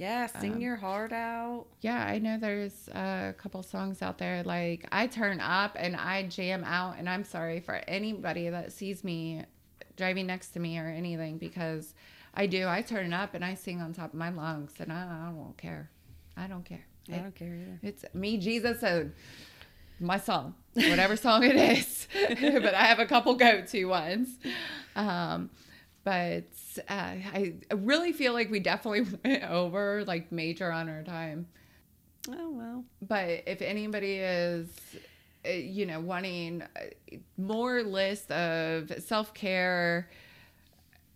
Yeah, 0.00 0.26
sing 0.26 0.54
Um, 0.54 0.60
your 0.60 0.76
heart 0.76 1.12
out. 1.12 1.66
yeah, 1.82 2.04
I 2.06 2.18
know 2.18 2.38
there's 2.38 2.88
a 2.88 3.34
couple 3.36 3.62
songs 3.62 4.00
out 4.00 4.16
there. 4.16 4.42
Like 4.42 4.86
I 4.90 5.06
turn 5.06 5.40
up 5.40 5.76
and 5.78 5.94
I 5.94 6.26
jam 6.26 6.64
out. 6.64 6.96
And 6.98 7.06
I'm 7.08 7.22
sorry 7.22 7.60
for 7.60 7.74
anybody 7.86 8.48
that 8.48 8.72
sees 8.72 9.04
me 9.04 9.44
driving 9.96 10.26
next 10.26 10.48
to 10.52 10.60
me 10.60 10.78
or 10.78 10.86
anything 10.86 11.36
because 11.36 11.94
I 12.32 12.46
do. 12.46 12.66
I 12.66 12.80
turn 12.80 13.12
up 13.12 13.34
and 13.34 13.44
I 13.44 13.54
sing 13.54 13.82
on 13.82 13.92
top 13.92 14.14
of 14.14 14.18
my 14.18 14.30
lungs 14.30 14.72
and 14.78 14.90
I, 14.90 15.02
I 15.28 15.32
don't 15.36 15.56
care. 15.58 15.90
I 16.36 16.46
don't 16.46 16.64
care. 16.64 16.86
I 17.12 17.16
don't 17.16 17.34
care 17.34 17.54
either. 17.54 17.78
It's 17.82 18.04
me, 18.14 18.38
Jesus, 18.38 18.82
and 18.82 19.12
my 19.98 20.16
song, 20.18 20.54
whatever 20.74 21.16
song 21.16 21.42
it 21.42 21.56
is. 21.56 22.08
but 22.14 22.72
I 22.74 22.84
have 22.84 23.00
a 23.00 23.06
couple 23.06 23.34
go-to 23.34 23.84
ones. 23.86 24.28
Um, 24.96 25.50
but 26.04 26.44
uh, 26.88 27.14
I 27.32 27.54
really 27.74 28.12
feel 28.12 28.32
like 28.32 28.50
we 28.50 28.60
definitely 28.60 29.18
went 29.24 29.44
over 29.44 30.04
like 30.04 30.32
major 30.32 30.70
on 30.70 30.88
our 30.88 31.02
time. 31.02 31.46
Oh 32.28 32.50
well. 32.50 32.84
But 33.02 33.44
if 33.46 33.62
anybody 33.62 34.16
is, 34.18 34.68
uh, 35.46 35.50
you 35.50 35.86
know, 35.86 36.00
wanting 36.00 36.62
uh, 36.62 37.16
more 37.36 37.82
list 37.82 38.30
of 38.30 38.92
self 39.02 39.34
care 39.34 40.10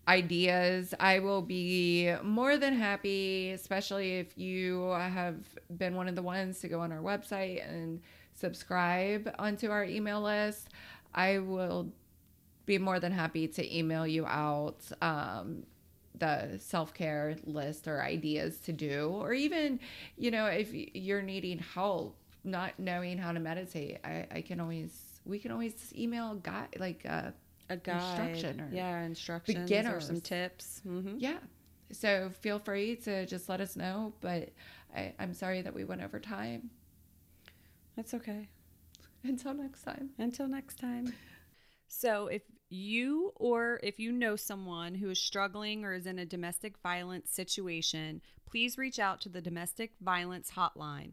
ideas, 0.07 0.93
I 1.01 1.19
will 1.21 1.43
be 1.43 2.13
more 2.23 2.57
than 2.57 2.75
happy, 2.75 3.53
especially 3.53 4.19
if 4.19 4.37
you 4.37 4.91
have 4.91 5.37
been 5.77 5.95
one 5.95 6.09
of 6.09 6.15
the 6.15 6.23
ones 6.23 6.61
to 6.61 6.69
go 6.69 6.81
on 6.81 6.93
our 6.93 7.01
website 7.01 7.67
and 7.67 8.01
subscribe 8.35 9.35
onto 9.39 9.71
our 9.71 9.85
email 9.85 10.21
list. 10.21 10.69
I 11.15 11.39
will 11.39 11.93
be 12.67 12.79
more 12.79 12.99
than 13.01 13.13
happy 13.13 13.49
to 13.49 13.77
email 13.77 14.07
you 14.07 14.27
out 14.27 14.81
um, 15.03 15.65
the 16.19 16.59
self 16.59 16.95
care 16.95 17.37
list 17.45 17.89
or 17.89 18.03
ideas 18.03 18.59
to 18.61 18.73
do, 18.73 19.09
or 19.09 19.33
even, 19.33 19.81
you 20.17 20.31
know, 20.31 20.47
if 20.47 20.69
you're 20.73 21.23
needing 21.23 21.59
help 21.59 22.17
not 22.45 22.79
knowing 22.79 23.19
how 23.19 23.33
to 23.33 23.41
meditate, 23.41 23.99
I, 24.05 24.27
I 24.31 24.41
can 24.43 24.61
always 24.61 25.21
we 25.25 25.39
can 25.39 25.51
always 25.51 25.93
email 25.97 26.33
a 26.33 26.37
guy 26.37 26.67
like 26.79 27.05
uh, 27.09 27.31
A 27.71 27.77
guide. 27.77 28.21
Instruction 28.21 28.61
or 28.61 28.69
yeah, 28.73 29.03
instructions 29.03 29.71
or 29.71 30.01
some 30.01 30.21
tips. 30.21 30.81
hmm 30.85 31.17
yeah. 31.19 31.39
So 31.93 32.31
feel 32.41 32.59
free 32.59 32.97
to 32.97 33.25
just 33.27 33.49
let 33.49 33.61
us 33.61 33.77
know. 33.77 34.13
But 34.21 34.51
I, 34.95 35.13
I'm 35.19 35.35
sorry 35.35 35.63
that 35.63 35.75
we 35.75 35.85
went 35.85 36.03
over 36.03 36.19
time. 36.19 36.71
That's 37.97 38.15
okay. 38.15 38.49
Until 39.23 39.55
next 39.55 39.83
time. 39.83 40.11
Until 40.19 40.49
next 40.49 40.79
time. 40.79 41.13
So, 41.97 42.27
if 42.27 42.43
you 42.71 43.33
or 43.37 43.79
if 43.85 44.01
you 44.01 44.11
know 44.11 44.35
someone 44.35 44.97
who 44.97 45.11
is 45.11 45.21
struggling 45.21 45.85
or 45.85 45.95
is 45.95 46.07
in 46.07 46.19
a 46.19 46.27
domestic 46.27 46.77
violence 46.83 47.31
situation, 47.31 48.21
please 48.51 48.77
reach 48.77 48.99
out 48.99 49.21
to 49.21 49.29
the 49.29 49.41
Domestic 49.41 49.93
Violence 50.01 50.51
Hotline 50.57 51.13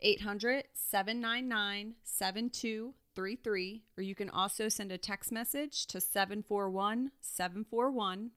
800 0.00 0.64
799 0.74 1.94
7233. 2.02 3.82
or 3.96 4.02
you 4.02 4.14
can 4.16 4.28
also 4.28 4.68
send 4.68 4.90
a 4.90 4.98
text 4.98 5.30
message 5.30 5.86
to 5.86 6.00
741 6.00 7.12
741. 7.20 8.32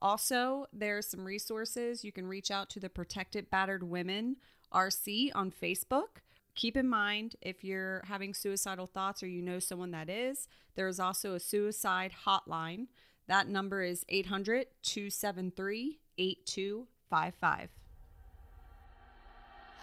Also, 0.00 0.66
there 0.72 0.98
are 0.98 1.02
some 1.02 1.24
resources. 1.24 2.04
You 2.04 2.10
can 2.10 2.26
reach 2.26 2.50
out 2.50 2.68
to 2.70 2.80
the 2.80 2.90
Protected 2.90 3.48
Battered 3.50 3.84
Women 3.84 4.36
RC 4.72 5.30
on 5.34 5.52
Facebook. 5.52 6.22
Keep 6.54 6.76
in 6.76 6.88
mind 6.88 7.36
if 7.40 7.64
you're 7.64 8.02
having 8.06 8.34
suicidal 8.34 8.86
thoughts 8.86 9.22
or 9.22 9.26
you 9.26 9.40
know 9.40 9.58
someone 9.58 9.92
that 9.92 10.10
is, 10.10 10.48
there 10.74 10.88
is 10.88 11.00
also 11.00 11.34
a 11.34 11.40
suicide 11.40 12.12
hotline. 12.26 12.86
That 13.28 13.48
number 13.48 13.82
is 13.82 14.04
800 14.08 14.66
273 14.82 16.00
8255. 16.18 17.68